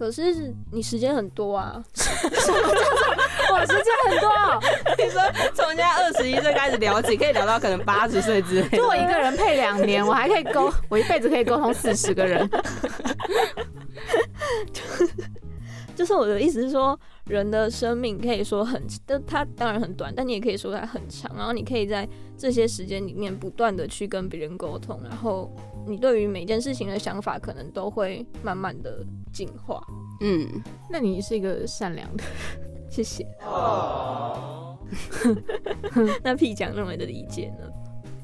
[0.00, 1.76] 可是你时间很多啊，
[3.52, 4.58] 我，时间很多啊，
[4.96, 5.20] 你说
[5.52, 8.78] 从人家二十一岁开始聊起，可以聊到可能八十岁之类的。
[8.78, 12.48] 就我一个人配两年，我还可以沟， 我一辈子可以沟通四十个人。
[15.94, 21.30] 就是我的意思是说，人的生命可以说很，但它当然很短，但你也可以说它很长。
[21.36, 25.54] 然后你可以在这些时间里面不断的去跟别人沟通，然后
[25.86, 29.82] 你对于每件事情的想法可能都会慢慢的进化。
[30.20, 30.48] 嗯，
[30.88, 32.22] 那你是一个善良的，
[32.90, 33.26] 谢谢。
[36.22, 37.66] 那屁讲认为的理解呢？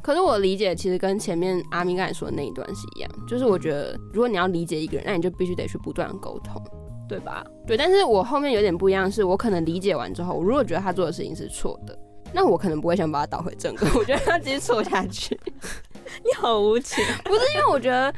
[0.02, 6.62] 可是我理解其实跟前面阿咪刚才说的那一段是一样，就是我觉得如果你要理解一个人，那你就必须得去不断地沟通。
[7.08, 7.46] 对吧？
[7.64, 11.96] 对，但是我后面有点不一样，是我可能理解完之后，我如果觉得他做的事情是错的，
[12.34, 15.38] 那我可能不会想把他导回正轨，我觉得他直接错下去。
[16.24, 17.04] 你好无情。
[17.24, 18.12] 不是因为我觉得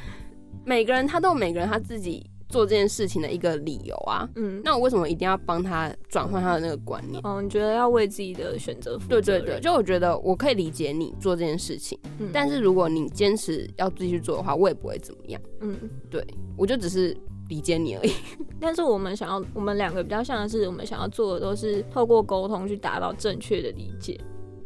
[0.64, 4.28] 每个人他都有每个人他自己做这件事情的一个理由啊。
[4.36, 7.20] 嗯，那我为什么一定要帮他转换他的那个观念？
[7.24, 9.40] 哦，你觉得要为自己的选择负责对？
[9.40, 15.40] 对对，就我觉得我可以理解你做这件事情，嗯但是如果你坚持要继续做的话，我也不会怎么样。
[15.60, 15.76] 嗯，
[16.10, 16.24] 对
[16.56, 17.16] 我就只是
[17.48, 18.12] 理解你而已。
[18.60, 24.18] 但是我们想要，我们两个比较像的是，我们想要做的都是透过沟通去达到正确的理解。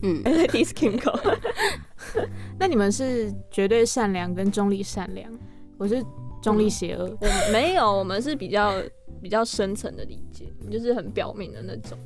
[0.03, 1.11] 嗯，d i s k i n g
[2.59, 5.33] 那你们是绝对善良跟中立善良，
[5.79, 6.05] 我是
[6.43, 7.17] 中立邪恶。
[7.21, 8.75] 我没有，我们是比较
[9.23, 11.97] 比较深层的理解，就是很表面的那种。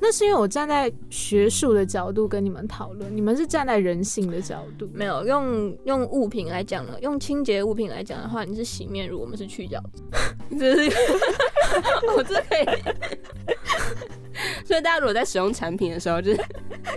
[0.00, 4.88] 那是因为我站在学术的角度跟你们讨论，你们是站在人性的角度。
[4.94, 10.02] 没有用用物品来讲呢，用清洁物品来讲的话，你是洗面乳，我们是去角质。
[10.58, 10.90] 这是
[12.16, 12.64] 我这可以。
[14.64, 16.40] 所以大家如果在使用产品的时候，就是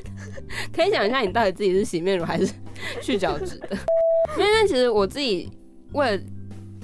[0.73, 2.53] 可以想一下，你到底自己是洗面乳还是
[3.01, 3.77] 去角质的？
[4.37, 5.51] 因为其实我自己
[5.91, 6.17] 为了，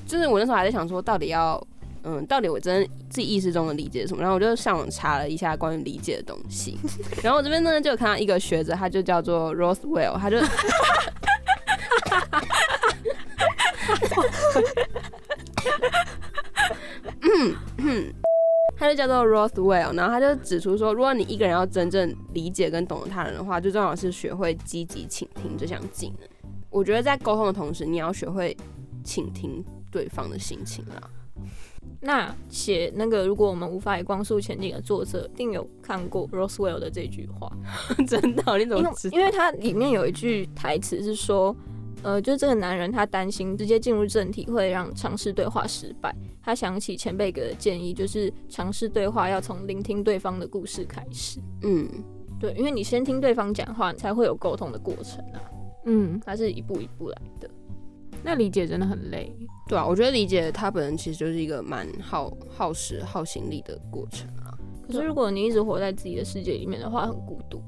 [0.06, 1.66] 就是我那时候还在想说，到底要，
[2.04, 4.22] 嗯，到底我真的自己意识中的理解什么？
[4.22, 6.78] 然后我就上网查了一下关于理解的东西。
[7.24, 10.40] 然后我这边呢就有看到一个学者，他就叫做 Roswell，他就。
[18.78, 26.30] 他就叫做 Rothwell，然后他就指出说，如果你一个人要真正理解跟懂得他人的话，最重要是学会积极倾听这项技能。
[26.70, 28.56] 我觉得在沟通的同时，你要学会
[29.04, 31.10] 倾听对方的心情啦。
[32.02, 37.52] 那写那个如果我们无法以光速前进的作者，一定有看过 Roswell 的这句话，
[38.08, 38.58] 真的？
[38.58, 39.18] 你怎么知道？
[39.18, 41.54] 因为它里面有一句台词是说，
[42.04, 51.42] 呃，就是这个男人他担心直接进入正题会让尝试对话失败，他想起前辈给的建议，就是尝试对话要从聆听对方的故事开始。
[51.64, 51.86] 嗯，
[52.40, 55.42] 对，因为你先听对方讲话，才会有沟通的过程啊，
[55.86, 57.50] 嗯，它是一步一步来的。
[58.24, 59.32] 那理解真的很累。
[59.68, 64.54] 对啊，我觉得理解他本人其实就是一个蛮耗耗时、耗心力的过程啊。
[64.88, 67.62] 可是如果你一直活在自己的世界里面的话，很孤独。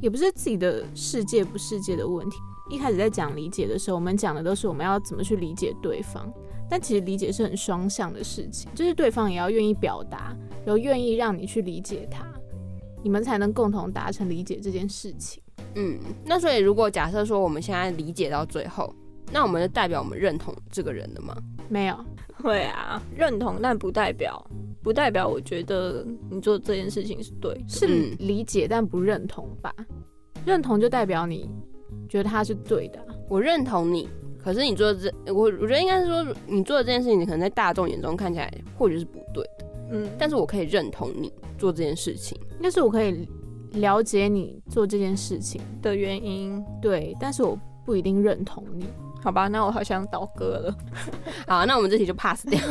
[0.00, 2.36] 也不是自己的世界不世界的问题。
[2.70, 6.32] 一开始在讲理解的时候，我们讲的都是我们要怎么去理解对方，
[6.70, 12.24] 但其实理解是很双向的事情，就是对方也要愿意表达，然后愿意让你去理解他，
[13.02, 15.42] 你们才能共同达成理解这件事情。
[15.74, 18.94] 嗯，那所以如果假设说我们现在理解到最后，
[19.32, 21.36] 那我们就代表我们认同这个人的吗？
[21.68, 21.96] 没有，
[22.42, 24.44] 会啊，认同，但不代表
[24.82, 27.56] 不代表我觉得你做这件事情是对。
[27.68, 29.72] 是嗯理解但不认同吧？
[30.44, 31.48] 认同就代表你
[32.08, 34.08] 觉得他是对的啊、我认同你，
[34.38, 42.36] 可是你做的这，我我觉得应该是说，你做的这件事情，你可能在大众眼中看起来或许是不对的，嗯，但是我可以认同你做这件事情。
[42.60, 43.28] 但是我可以
[43.74, 48.86] 了解你做这件事情，的原因，对，但是我不一定认同你。
[49.22, 50.76] 好吧，那我好像倒戈了。
[51.46, 52.58] 好，那我们这题就 pass 掉。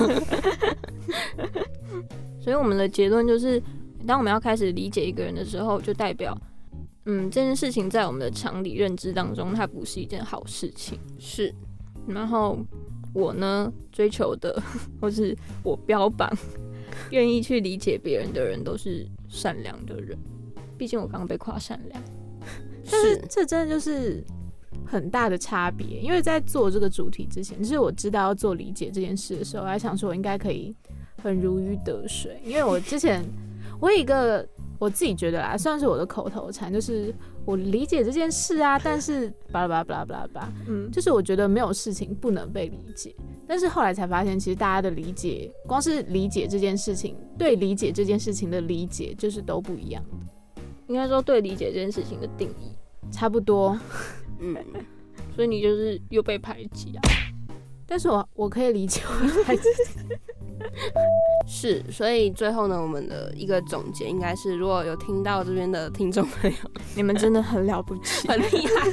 [2.42, 3.62] 所以我们的结论就是，
[4.08, 6.36] 当我们要开始理解一个人的时候，就代表，
[7.06, 10.98] 嗯，这件事情在我们的常理认知当中，它不是一件好事情。
[11.20, 11.54] 是，
[12.08, 12.58] 然后
[13.14, 14.62] 我呢，追求的，
[15.00, 16.32] 或是我标榜，
[17.12, 20.18] 愿意去理解别人的人，都是善良的人。
[20.78, 22.02] 毕竟我刚刚被夸善良。
[22.90, 24.24] 但是是，这真的就是
[24.86, 30.76] 很大的差别，因为在做这个主题之前，就是我知道要做理解这件事的时候，我还想说我应该可以
[31.22, 33.24] 很如鱼得水，因为我之前
[33.80, 34.48] 我有一个
[34.80, 37.14] 我自己觉得啦，算是我的口头禅，就是
[37.46, 43.16] 我理解这件事啊，但是巴拉巴拉巴拉巴拉巴，嗯，就是我觉得没有事情不能被理解，
[43.48, 52.76] 但是后来才发现，其实大家的理解，光是理解这件事情，对理解这件事情的理解，就是都不一样的，应该说对理解这件事情的定义。
[53.12, 53.76] 差不多。
[54.40, 54.56] 嗯，
[55.36, 57.02] 所以你就是又被排挤啊。
[57.86, 59.64] 但是我我可以理解我排挤，
[61.48, 66.58] 是，所以最后呢，我们的一个总结应该是，如果有听到这边的听众朋友
[66.96, 68.28] 你们真的很了不起。
[68.28, 68.92] 很厉害，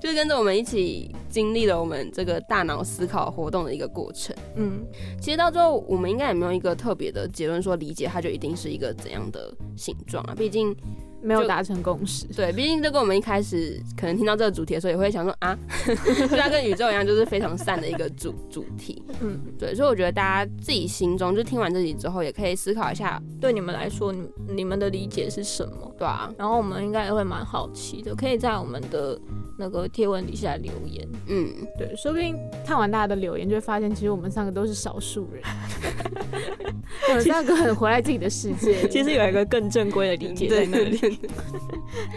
[0.00, 4.34] 就是跟着我们一起经历了我们这个大脑思考活动的一个过程。
[4.56, 4.82] 嗯，
[5.20, 10.34] 其实到最后，我们应该也没有一个特别的结论，说理解它就一定是一个怎样的形状啊。
[10.34, 10.80] 毕竟，就
[11.22, 12.26] 没有达成共识。
[12.28, 15.56] 对，毕竟这跟我们一开始可能听到这个主题的时候，也会想说啊，
[15.86, 19.02] 就像跟宇宙一样，就是非常散的一个主主题。
[19.20, 25.94] 嗯，对，所以我觉得大家自己心中就听完这集之后，也可以思考一下，对你们来说，你你们的理解是什么？
[25.98, 29.18] 对啊，然后我们应该也会蛮好奇的，可以在我们的
[29.58, 31.06] 那个贴文底下留言。
[31.26, 32.34] 嗯，对，说不定
[32.64, 35.42] 看完大家的留言，就会发现其实我们三个都是少数人，
[37.10, 39.10] 我们三个很活在自己的世界其实。
[39.18, 41.18] 有一个更正规的理解在那里。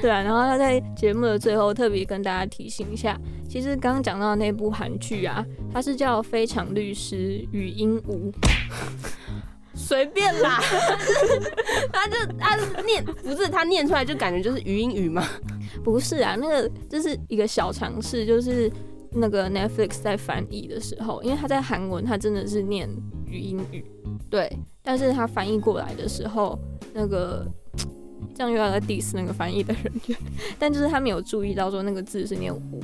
[0.01, 3.19] 对啊，然后他在节目的最后特别跟大家提醒一下，
[3.49, 8.31] 其实刚刚讲到的那部韩剧啊，它是叫《非常律师与鹦鹉》。
[9.73, 10.59] 随便啦，
[11.91, 15.25] 他就他念不是他念出来就感觉就是语音语吗？
[15.83, 18.71] 不是啊，那个就是一个小尝试，就是
[19.13, 22.89] 那个 Netflix 在翻译的时候，因为他在韩文他真的是念
[23.25, 23.83] 语音语，
[24.29, 24.51] 对，
[24.83, 26.59] 但是他翻译过来的时候，
[26.93, 27.45] 那个
[28.35, 30.17] 这样又要在 diss 那个翻译的人员，
[30.59, 32.81] 但就是他没有注意到说那个字是念无，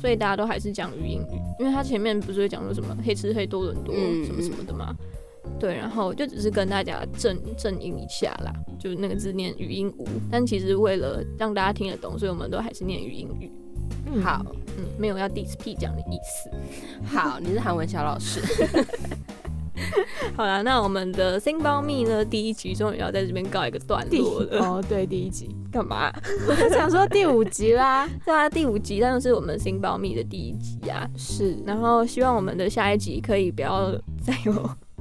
[0.00, 4.94] 所以大家都还是讲语音语，因为他前面不是会讲说什么黑吃黑多伦多嗯什么什么的嘛。
[5.58, 13.50] 对，然后就只是跟大家正正音一下啦，就是那个字念语音无，但其实为了让大家听得懂，所以我们都还是念语音语。
[14.06, 14.44] 嗯好
[14.76, 16.50] 嗯，没有要 diss P 讲的意思。
[17.06, 18.40] 好，你是韩文小老师，
[20.36, 24.58] 好啦，那我们的《新包蜜》呢，第一集终于要在这边告一个段落了。
[24.60, 26.12] 哦， 对，第一集，干嘛？
[26.48, 31.08] 我就想说第五集啦，对啊，第五集，但是我们《新包蜜》的第一集啊。
[31.16, 33.92] 是，然后希望我们的下一集可以不要
[34.22, 34.52] 再有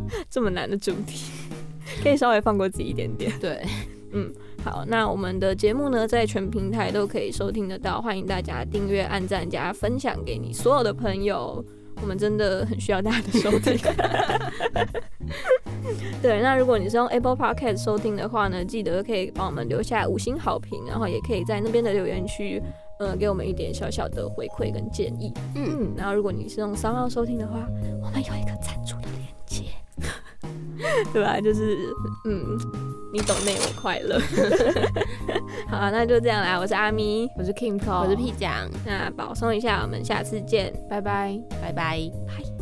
[0.30, 1.32] 这么难的主题，
[2.04, 3.32] 可以稍微放过自己一点点。
[3.40, 3.62] 对，
[4.12, 4.32] 嗯
[4.64, 11.64] 好，那我们的节目呢，在全平台都可以收听得到，欢迎大家订阅、按赞、加分享给你所有的朋友。
[12.02, 13.78] 我们真的很需要大家的收听。
[16.22, 22.62] 对，那如果你是用 Apple Podcast 收听的话呢，记得可以帮我们留下五星好评，然后也可以在那边的留言区，
[23.00, 25.32] 呃，给我们一点小小的回馈跟建议。
[25.56, 27.68] 嗯，嗯，然后如果你是用商号收听的话，
[28.02, 29.08] 我们有一个赞助的
[31.12, 31.40] 对吧？
[31.42, 31.94] 就是
[32.26, 32.58] 嗯，
[33.12, 34.20] 你懂内我快乐。
[35.68, 41.40] 好啊，那就这样啦，我是阿咪，我是 Kim Cole，我是 P 酱，那保送一下，我们下次见，拜拜。
[41.62, 42.00] 拜拜。
[42.28, 42.53] 拜。